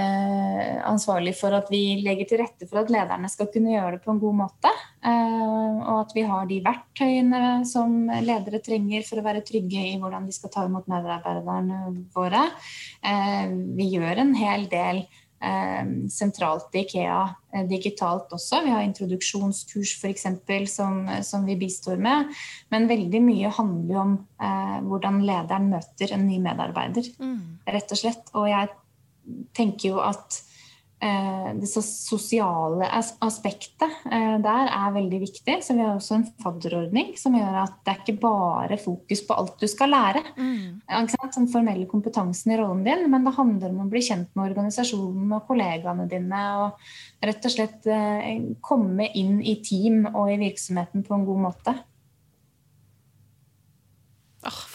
eh, 0.00 0.70
ansvarlig 0.88 1.34
for 1.36 1.56
at 1.56 1.68
vi 1.72 1.98
legger 2.04 2.30
til 2.30 2.40
rette 2.40 2.68
for 2.70 2.80
at 2.80 2.92
lederne 2.92 3.28
skal 3.32 3.50
kunne 3.52 3.74
gjøre 3.74 3.98
det 3.98 4.04
på 4.06 4.14
en 4.14 4.22
god 4.22 4.38
måte. 4.44 4.72
Og 5.06 5.92
at 6.00 6.14
vi 6.16 6.24
har 6.26 6.48
de 6.48 6.56
verktøyene 6.64 7.40
som 7.68 8.08
ledere 8.24 8.58
trenger 8.64 9.04
for 9.06 9.20
å 9.20 9.26
være 9.28 9.44
trygge 9.46 9.84
i 9.92 9.98
hvordan 10.00 10.26
de 10.26 10.34
skal 10.34 10.52
ta 10.52 10.64
imot 10.66 10.88
medarbeiderne 10.90 12.08
våre. 12.16 12.42
Vi 13.78 13.86
gjør 13.92 14.24
en 14.24 14.34
hel 14.34 14.66
del 14.72 15.04
sentralt 16.10 16.74
i 16.74 16.82
Ikea 16.84 17.18
eh, 17.52 17.66
digitalt 17.68 18.32
også. 18.32 18.62
Vi 18.64 18.72
har 18.72 18.84
introduksjonskurs 18.86 19.96
f.eks. 20.00 20.26
Som, 20.72 21.04
som 21.26 21.44
vi 21.46 21.58
bistår 21.60 22.00
med. 22.00 22.32
Men 22.72 22.88
veldig 22.88 23.20
mye 23.24 23.52
handler 23.58 23.94
jo 23.94 24.02
om 24.02 24.16
eh, 24.40 24.78
hvordan 24.86 25.22
lederen 25.26 25.70
møter 25.74 26.16
en 26.16 26.26
ny 26.28 26.40
medarbeider, 26.42 27.12
mm. 27.20 27.68
rett 27.76 27.92
og 27.92 28.00
slett. 28.00 28.32
Og 28.34 28.48
jeg 28.50 28.72
tenker 29.56 29.92
jo 29.92 30.02
at 30.04 30.40
det 31.60 31.68
sosiale 31.68 32.86
aspektet 33.20 34.06
eh, 34.08 34.36
der 34.42 34.70
er 34.72 34.94
veldig 34.94 35.20
viktig. 35.20 35.58
Så 35.62 35.76
vi 35.76 35.84
har 35.84 35.94
også 35.94 36.16
en 36.16 36.26
fadderordning 36.42 37.12
som 37.20 37.36
gjør 37.36 37.58
at 37.62 37.74
det 37.84 37.92
er 37.92 38.00
ikke 38.02 38.22
bare 38.22 38.78
fokus 38.80 39.22
på 39.26 39.36
alt 39.36 39.60
du 39.60 39.68
skal 39.68 39.92
lære. 39.92 40.22
Mm. 40.38 40.80
Den 41.36 41.50
formelle 41.52 41.88
kompetansen 41.90 42.54
i 42.54 42.60
rollen 42.60 42.84
din, 42.86 43.04
men 43.12 43.26
det 43.26 43.34
handler 43.36 43.74
om 43.74 43.84
å 43.84 43.90
bli 43.92 44.02
kjent 44.08 44.30
med 44.32 44.48
organisasjonen 44.50 45.36
og 45.36 45.44
kollegaene 45.50 46.08
dine. 46.10 46.44
Og 46.64 47.28
rett 47.28 47.50
og 47.50 47.56
slett 47.56 47.90
eh, 47.92 48.40
komme 48.64 49.10
inn 49.12 49.42
i 49.44 49.58
team 49.64 50.06
og 50.14 50.32
i 50.32 50.40
virksomheten 50.46 51.04
på 51.06 51.16
en 51.18 51.28
god 51.28 51.44
måte. 51.50 51.76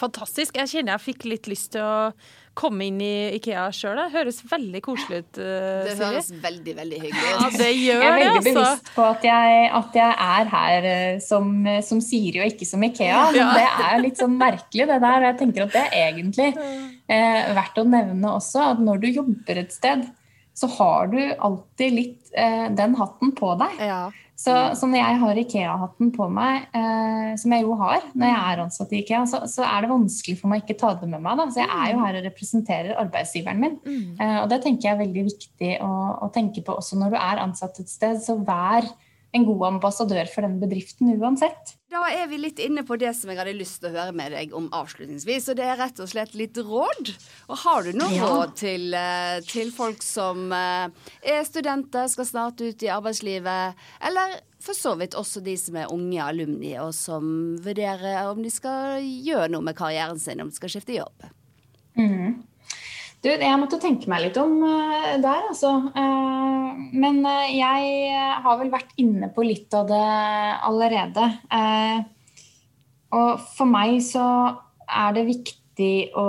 Fantastisk. 0.02 0.56
Jeg 0.58 0.70
kjenner 0.72 0.96
jeg 0.96 1.06
fikk 1.12 1.26
litt 1.30 1.48
lyst 1.50 1.72
til 1.76 1.84
å 1.86 2.12
komme 2.58 2.84
inn 2.88 2.98
i 3.00 3.32
Ikea 3.38 3.64
sjøl. 3.72 3.96
Det 3.96 4.12
høres 4.12 4.40
veldig 4.48 4.80
koselig 4.84 5.22
ut. 5.22 5.38
Uh, 5.40 5.84
det 5.86 5.96
høres 6.00 6.30
veldig, 6.42 6.74
veldig 6.80 7.00
hyggelig 7.00 7.28
ut. 7.28 7.28
Ja, 7.30 7.50
det 7.56 7.68
gjør 7.70 8.02
det, 8.02 8.08
Jeg 8.08 8.12
er 8.12 8.18
veldig 8.18 8.32
det, 8.32 8.40
altså. 8.40 8.54
bevisst 8.58 8.90
på 8.96 9.04
at 9.08 9.26
jeg, 9.28 9.68
at 9.80 9.98
jeg 10.00 10.16
er 10.26 10.50
her 10.52 10.88
uh, 10.88 11.20
som, 11.24 11.52
som, 11.88 12.02
Siri 12.04 12.42
og 12.42 12.50
ikke 12.52 12.68
som 12.68 12.86
Ikea. 12.88 13.20
Ja. 13.38 13.50
Det 13.56 13.68
er 13.88 14.02
litt 14.02 14.20
sånn 14.20 14.34
merkelig, 14.40 14.88
det 14.90 14.98
der. 15.06 15.28
Jeg 15.30 15.38
tenker 15.40 15.66
at 15.66 15.76
det 15.76 15.84
er 15.86 16.10
egentlig 16.10 16.50
uh, 16.56 17.54
verdt 17.60 17.80
å 17.80 17.86
nevne 17.88 18.34
også 18.40 18.66
at 18.72 18.82
når 18.82 19.04
du 19.04 19.08
jobber 19.12 19.62
et 19.62 19.72
sted, 19.74 20.04
så 20.52 20.68
har 20.74 21.08
du 21.14 21.20
alltid 21.22 21.94
litt 21.96 22.18
den 22.76 22.94
hatten 22.96 23.30
på 23.36 23.54
deg. 23.60 23.78
Ja. 23.80 24.02
Så, 24.38 24.52
så, 24.74 24.88
når 24.88 24.98
jeg 24.98 25.18
har 25.20 25.38
Ikea-hatten 25.42 26.08
på 26.16 26.26
meg, 26.32 26.64
eh, 26.74 27.34
som 27.38 27.52
jeg 27.54 27.62
jo 27.62 27.76
har 27.78 28.00
når 28.10 28.30
jeg 28.30 28.40
er 28.40 28.62
ansatt 28.64 28.94
i 28.94 29.02
Ikea, 29.02 29.20
så, 29.28 29.42
så, 29.50 29.62
er 29.66 29.84
det 29.84 29.92
vanskelig 29.92 30.34
for 30.40 30.50
meg 30.50 30.64
ikke 30.64 30.78
ta 30.80 30.94
det 30.98 31.08
med 31.10 31.22
meg. 31.22 31.38
Da. 31.38 31.46
Så 31.52 31.62
jeg 31.62 31.68
er 31.68 31.92
jo 31.92 32.00
mm. 32.00 32.02
her 32.06 32.18
og 32.18 32.26
representerer 32.26 32.98
arbeidsgiveren 33.04 33.62
min. 33.62 33.78
Mm. 33.84 34.16
Eh, 34.16 34.38
og 34.40 34.48
det 34.50 34.62
tenker 34.64 34.88
jeg 34.88 34.96
er 34.96 35.02
veldig 35.04 35.24
viktig 35.28 35.72
å, 35.84 35.92
å, 36.26 36.30
tenke 36.34 36.64
på 36.66 36.74
også 36.80 36.98
når 36.98 37.14
du 37.14 37.18
er 37.20 37.42
ansatt 37.44 37.82
et 37.84 37.92
sted. 37.92 38.18
Så 38.24 38.38
vær 38.42 38.88
en 39.32 39.46
god 39.48 39.62
ambassadør 39.66 40.28
for 40.28 40.44
den 40.44 40.58
bedriften 40.60 41.14
uansett. 41.16 41.74
Da 41.92 42.02
er 42.08 42.26
vi 42.28 42.38
litt 42.40 42.60
inne 42.60 42.84
på 42.88 42.98
det 43.00 43.10
som 43.16 43.30
jeg 43.32 43.40
hadde 43.40 43.54
lyst 43.56 43.80
til 43.80 43.90
å 43.90 43.96
høre 43.96 44.14
med 44.16 44.32
deg 44.34 44.52
om 44.56 44.68
avslutningsvis. 44.76 45.48
Og 45.52 45.58
det 45.58 45.66
er 45.68 45.80
rett 45.80 46.00
og 46.04 46.10
slett 46.12 46.36
litt 46.36 46.60
råd. 46.60 47.12
Og 47.48 47.58
har 47.64 47.84
du 47.86 47.96
noe 47.96 48.12
ja. 48.12 48.28
råd 48.28 48.54
til, 48.60 48.86
eh, 48.96 49.40
til, 49.48 49.72
folk 49.72 50.04
som 50.04 50.52
eh, 50.56 51.10
er 51.34 51.42
studenter, 51.48 52.08
skal 52.12 52.28
snart 52.28 52.60
ut 52.60 52.84
i 52.84 52.92
arbeidslivet, 52.92 53.84
eller 54.08 54.38
for 54.62 54.78
så 54.78 54.94
vidt 55.00 55.16
også 55.18 55.42
de 55.44 55.56
som 55.58 55.80
er 55.80 55.92
unge 55.92 56.22
alumni, 56.22 56.76
og 56.80 56.92
som 56.96 57.26
vurderer 57.64 58.28
om 58.30 58.44
de 58.44 58.52
skal 58.52 59.00
gjøre 59.02 59.50
noe 59.52 59.64
med 59.64 59.76
karrieren 59.78 60.20
sin, 60.22 60.44
om 60.44 60.52
de 60.52 60.60
skal 60.60 60.72
skifte 60.76 61.00
jobb? 61.00 61.28
Mm. 61.98 62.42
Du, 63.22 63.28
jeg 63.30 63.58
måtte 63.60 63.78
tenke 63.78 64.10
meg 64.10 64.24
litt 64.24 64.38
om 64.40 64.56
uh, 64.64 65.12
der, 65.22 65.44
altså. 65.46 65.76
Men 66.92 67.22
uh, 67.24 67.48
jeg 67.48 68.16
har 68.44 68.58
vel 68.60 68.72
vært 68.72 68.92
inne 69.00 69.30
på 69.32 69.44
litt 69.46 69.72
av 69.76 69.88
det 69.90 70.06
allerede. 70.68 71.28
og 73.12 73.44
for 73.56 73.68
meg 73.68 73.98
så 74.04 74.26
er 74.86 75.14
det 75.16 75.28
viktig 75.28 75.92
å, 76.16 76.26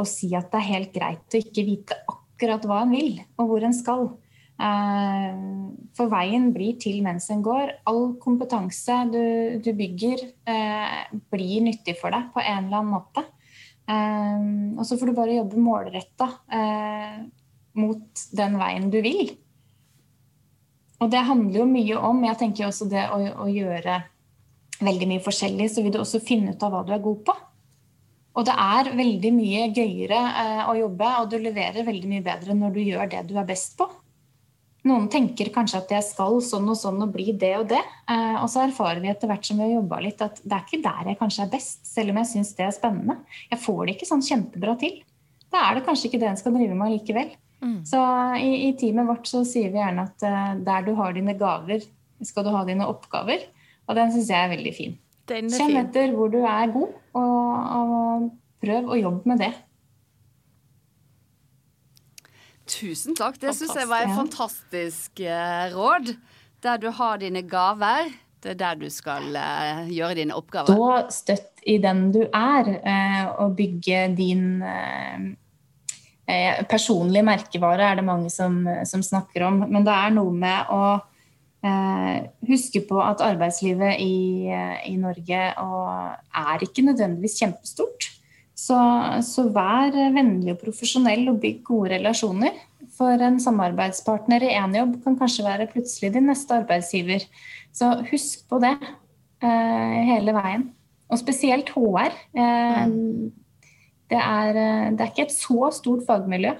å, 0.00 0.04
si 0.08 0.30
at 0.36 0.48
det 0.52 0.60
er 0.60 0.72
helt 0.72 0.94
greit 0.94 1.36
å 1.36 1.40
ikke 1.40 1.64
vite 1.66 1.98
akkurat 2.08 2.64
hva 2.68 2.82
en 2.84 2.94
vil, 2.96 3.20
og 3.36 3.50
hvor 3.50 3.64
en 3.64 3.76
skal. 3.76 4.08
for 5.96 6.08
veien 6.08 6.50
blir 6.52 6.78
til 6.80 7.02
mens 7.04 7.28
en 7.30 7.42
går. 7.44 7.74
All 7.88 8.16
kompetanse 8.20 8.98
du, 9.12 9.60
du 9.60 9.72
bygger, 9.76 10.22
blir 11.32 11.64
nyttig 11.64 11.98
for 12.00 12.12
deg 12.12 12.30
på 12.32 12.40
en 12.40 12.68
eller 12.68 12.80
annen 12.80 12.94
måte. 12.96 13.24
Og 14.80 14.84
så 14.88 14.96
får 14.96 15.12
du 15.12 15.16
bare 15.16 15.36
jobbe 15.36 15.60
målretta 15.60 16.30
mot 17.76 18.28
den 18.32 18.56
veien 18.60 18.88
du 18.92 19.02
vil. 19.04 19.36
Og 21.02 21.10
det 21.12 21.24
handler 21.28 21.60
jo 21.60 21.66
mye 21.68 21.98
om 22.08 22.22
Jeg 22.24 22.38
tenker 22.40 22.68
også 22.68 22.88
det 22.88 23.02
å, 23.12 23.18
å, 23.44 23.48
gjøre 23.52 24.00
veldig 24.76 25.08
mye 25.08 25.24
forskjellig, 25.24 25.68
så 25.72 25.84
vil 25.84 25.92
du 25.94 26.00
også 26.02 26.20
finne 26.24 26.52
ut 26.52 26.64
av 26.64 26.72
hva 26.72 26.82
du 26.84 26.92
er 26.92 27.04
god 27.04 27.20
på. 27.24 27.34
Og 28.36 28.44
det 28.44 28.56
er 28.60 28.90
veldig 28.92 29.30
mye 29.32 29.68
gøyere 29.72 30.18
eh, 30.42 30.64
å 30.68 30.74
jobbe, 30.76 31.12
og 31.22 31.30
du 31.32 31.38
leverer 31.40 31.86
veldig 31.86 32.10
mye 32.10 32.24
bedre 32.24 32.56
når 32.56 32.74
du 32.74 32.82
gjør 32.82 33.08
det 33.14 33.22
du 33.30 33.38
er 33.40 33.48
best 33.48 33.78
på. 33.78 33.88
Noen 34.86 35.08
tenker 35.10 35.48
kanskje 35.54 35.80
at 35.80 35.94
jeg 35.96 36.04
skal 36.06 36.36
sånn 36.44 36.68
og 36.70 36.76
sånn 36.78 37.00
og 37.02 37.14
bli 37.14 37.32
det 37.34 37.54
og 37.58 37.64
det. 37.72 37.80
Eh, 38.12 38.36
og 38.42 38.50
så 38.52 38.66
erfarer 38.66 39.00
vi 39.02 39.10
etter 39.10 39.32
hvert 39.32 39.48
som 39.48 39.58
vi 39.58 39.64
har 39.64 39.78
jobba 39.78 40.02
litt, 40.04 40.20
at 40.22 40.38
det 40.44 40.52
er 40.52 40.66
ikke 40.66 40.84
der 40.84 41.10
jeg 41.10 41.20
kanskje 41.22 41.46
er 41.46 41.54
best, 41.56 41.80
selv 41.88 42.12
om 42.12 42.20
jeg 42.20 42.30
syns 42.34 42.52
det 42.58 42.68
er 42.68 42.76
spennende. 42.76 43.16
Jeg 43.48 43.62
får 43.64 43.80
det 43.82 43.96
ikke 43.96 44.10
sånn 44.12 44.28
kjempebra 44.28 44.76
til. 44.84 45.00
Da 45.50 45.64
er 45.64 45.78
det 45.78 45.86
kanskje 45.88 46.10
ikke 46.10 46.20
det 46.22 46.30
en 46.30 46.38
skal 46.38 46.54
drive 46.54 46.76
med 46.78 46.92
likevel. 46.92 47.32
Mm. 47.64 47.80
Så 47.88 48.00
i, 48.36 48.50
i, 48.68 48.72
teamet 48.78 49.08
vårt 49.08 49.28
så 49.30 49.42
sier 49.48 49.72
vi 49.72 49.80
gjerne 49.80 50.06
at 50.08 50.24
uh, 50.26 50.54
der 50.66 50.86
du 50.86 50.92
har 50.98 51.14
dine 51.16 51.36
gaver, 51.38 51.84
skal 52.24 52.46
du 52.46 52.52
ha 52.54 52.64
dine 52.68 52.88
oppgaver. 52.88 53.46
Og 53.86 53.96
den 53.98 54.12
syns 54.12 54.32
jeg 54.32 54.44
er 54.44 54.52
veldig 54.52 54.74
fin. 54.76 54.96
Kjenn 55.26 55.78
etter 55.80 56.12
hvor 56.14 56.30
du 56.30 56.38
er 56.46 56.70
god, 56.74 56.92
og, 57.18 57.46
og 57.78 58.26
prøv 58.62 58.92
å 58.92 58.98
jobbe 58.98 59.32
med 59.32 59.42
det. 59.42 59.54
Tusen 62.66 63.14
takk. 63.18 63.38
Det 63.42 63.54
syns 63.54 63.74
jeg 63.78 63.88
var 63.90 64.06
et 64.06 64.14
fantastisk 64.14 65.22
uh, 65.22 65.66
råd. 65.74 66.14
Der 66.62 66.80
du 66.82 66.88
har 66.94 67.20
dine 67.22 67.44
gaver. 67.46 68.10
Det 68.42 68.54
er 68.54 68.60
der 68.60 68.78
du 68.78 68.86
skal 68.92 69.34
uh, 69.34 69.86
gjøre 69.90 70.18
dine 70.18 70.36
oppgaver. 70.38 70.74
Stå 70.74 71.14
støtt 71.14 71.66
i 71.66 71.78
den 71.82 72.08
du 72.14 72.22
er, 72.26 72.70
uh, 72.82 73.24
og 73.42 73.56
bygge 73.58 74.02
din 74.18 74.46
personlige 76.70 77.22
merkevare, 77.26 77.90
er 77.90 78.00
det 78.00 78.06
mange 78.06 78.30
som, 78.34 78.58
som, 78.88 79.02
snakker 79.04 79.44
om. 79.46 79.60
Men 79.70 79.84
det 79.86 79.94
er 79.94 80.16
noe 80.16 80.32
med 80.34 80.72
å 80.74 80.80
huske 82.46 82.82
på 82.86 82.98
at 83.02 83.22
arbeidslivet 83.22 84.02
i, 84.02 84.50
i 84.90 84.96
Norge 84.98 85.38
er 85.54 86.64
ikke 86.66 86.84
nødvendigvis 86.86 87.38
kjempestort. 87.40 88.10
Så, 88.56 88.76
så, 89.20 89.44
vær 89.52 89.92
vennlig 90.14 90.54
og 90.54 90.62
profesjonell 90.62 91.26
og 91.28 91.42
bygg 91.42 91.60
gode 91.66 91.92
relasjoner. 91.98 92.54
For 92.96 93.20
en 93.20 93.36
samarbeidspartner 93.42 94.46
i 94.46 94.54
én 94.56 94.76
jobb 94.78 94.94
kan 95.04 95.18
kanskje 95.20 95.44
være 95.44 95.68
plutselig 95.68 96.14
din 96.14 96.30
neste 96.30 96.56
arbeidsgiver. 96.62 97.26
Så 97.76 97.90
husk 98.08 98.46
på 98.48 98.60
det 98.62 98.72
eh, 99.44 99.98
hele 100.08 100.32
veien. 100.36 100.70
Og 101.12 101.20
spesielt 101.20 101.68
HR. 101.74 102.16
Eh, 102.32 102.80
det, 104.10 104.20
er, 104.20 104.56
eh, 104.56 104.88
det, 104.94 105.02
er, 105.02 105.10
ikke 105.12 105.26
et 105.26 105.34
så 105.34 105.70
stort 105.74 106.06
fagmiljø. 106.06 106.54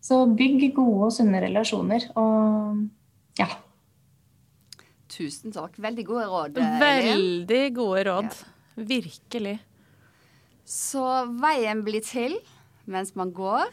Så 0.00 0.22
bygg 0.36 0.70
gode 0.76 1.10
og 1.10 1.12
sunne 1.16 1.42
relasjoner. 1.42 2.06
Og 2.20 3.40
ja. 3.40 3.48
Tusen 5.10 5.52
takk. 5.52 5.76
Veldig 5.82 6.06
gode 6.08 6.28
råd. 6.30 6.62
Veldig 6.80 7.64
gode 7.76 8.06
råd. 8.08 8.30
Ja. 8.30 8.86
Virkelig. 8.90 9.58
Så 10.64 11.04
veien 11.42 11.84
blir 11.84 12.04
til 12.06 12.38
mens 12.90 13.14
man 13.18 13.32
går. 13.32 13.70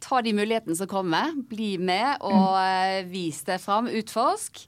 ta 0.00 0.20
de 0.22 0.32
mulighetene 0.36 0.76
som 0.76 0.86
kommer. 0.86 1.32
Bli 1.50 1.76
med 1.78 2.20
og 2.20 2.52
mm. 2.54 3.08
vis 3.10 3.42
deg 3.48 3.60
fram. 3.60 3.88
Utforsk. 3.88 4.66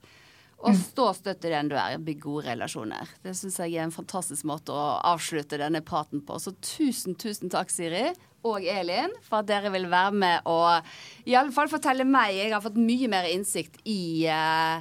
Og 0.58 0.74
mm. 0.74 0.78
stå 0.80 1.04
støtt 1.14 1.44
i 1.46 1.52
den 1.52 1.68
du 1.70 1.76
er. 1.78 1.98
Bygg 2.02 2.22
gode 2.24 2.48
relasjoner. 2.48 3.10
Det 3.22 3.34
syns 3.38 3.60
jeg 3.62 3.76
er 3.76 3.86
en 3.86 3.94
fantastisk 3.94 4.46
måte 4.48 4.74
å 4.74 4.86
avslutte 5.06 5.60
denne 5.60 5.84
praten 5.86 6.24
på. 6.26 6.38
Så 6.42 6.54
tusen, 6.58 7.14
tusen 7.18 7.52
takk, 7.52 7.70
Siri 7.70 8.08
og 8.46 8.66
Elin, 8.66 9.14
for 9.26 9.40
at 9.40 9.48
dere 9.50 9.70
vil 9.74 9.88
være 9.90 10.14
med 10.14 10.46
og 10.50 11.26
i 11.26 11.34
alle 11.38 11.50
fall 11.54 11.70
fortelle 11.70 12.06
meg 12.06 12.36
Jeg 12.36 12.52
har 12.54 12.62
fått 12.62 12.78
mye 12.78 13.08
mer 13.10 13.26
innsikt 13.26 13.80
i 13.88 14.28
uh, 14.30 14.78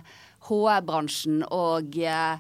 HR-bransjen 0.48 1.42
og 1.50 1.98
uh, 2.06 2.38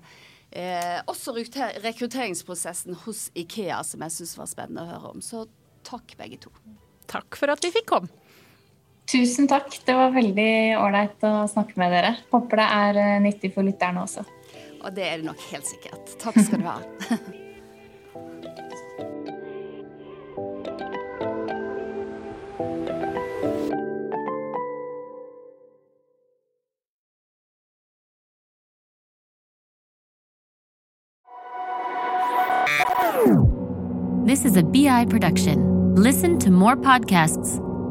uh, 0.53 0.99
også 1.09 1.33
rekrutteringsprosessen 1.37 2.99
hos 3.05 3.27
Ikea, 3.37 3.81
som 3.85 4.05
jeg 4.05 4.17
syns 4.19 4.37
var 4.37 4.51
spennende 4.51 4.85
å 4.85 4.91
høre 4.93 5.15
om. 5.15 5.25
Så 5.25 5.47
takk, 5.87 6.13
begge 6.19 6.41
to. 6.45 6.53
Takk 7.09 7.37
for 7.39 7.53
at 7.53 7.65
vi 7.65 7.73
fikk 7.73 7.89
komme. 7.89 8.26
Tusen 9.07 9.47
takk. 9.47 9.71
Det 9.87 9.93
var 9.95 10.11
veldig 10.11 10.75
ålreit 10.83 11.21
å 11.23 11.47
snakke 11.47 11.79
med 11.79 11.93
dere. 11.95 12.11
Håper 12.33 12.59
det 12.59 12.67
er 12.75 13.21
nyttig 13.23 13.53
for 13.55 13.63
lytterne 13.63 14.03
også. 14.03 14.25
Og 14.83 14.91
det 14.95 15.05
er 15.07 15.21
det 15.21 15.29
nok 15.29 15.39
helt 15.53 15.67
sikkert. 15.67 16.11
Takk 16.19 16.35
skal 16.43 16.59
du 16.59 16.67
ha. 16.67 16.79
This 34.27 34.43
is 34.43 34.57
a 34.57 34.63
BI 34.63 35.05
production. 35.05 35.95
Listen 35.95 36.37
to 36.39 36.51
more 36.51 36.75
podcasts. 36.75 37.61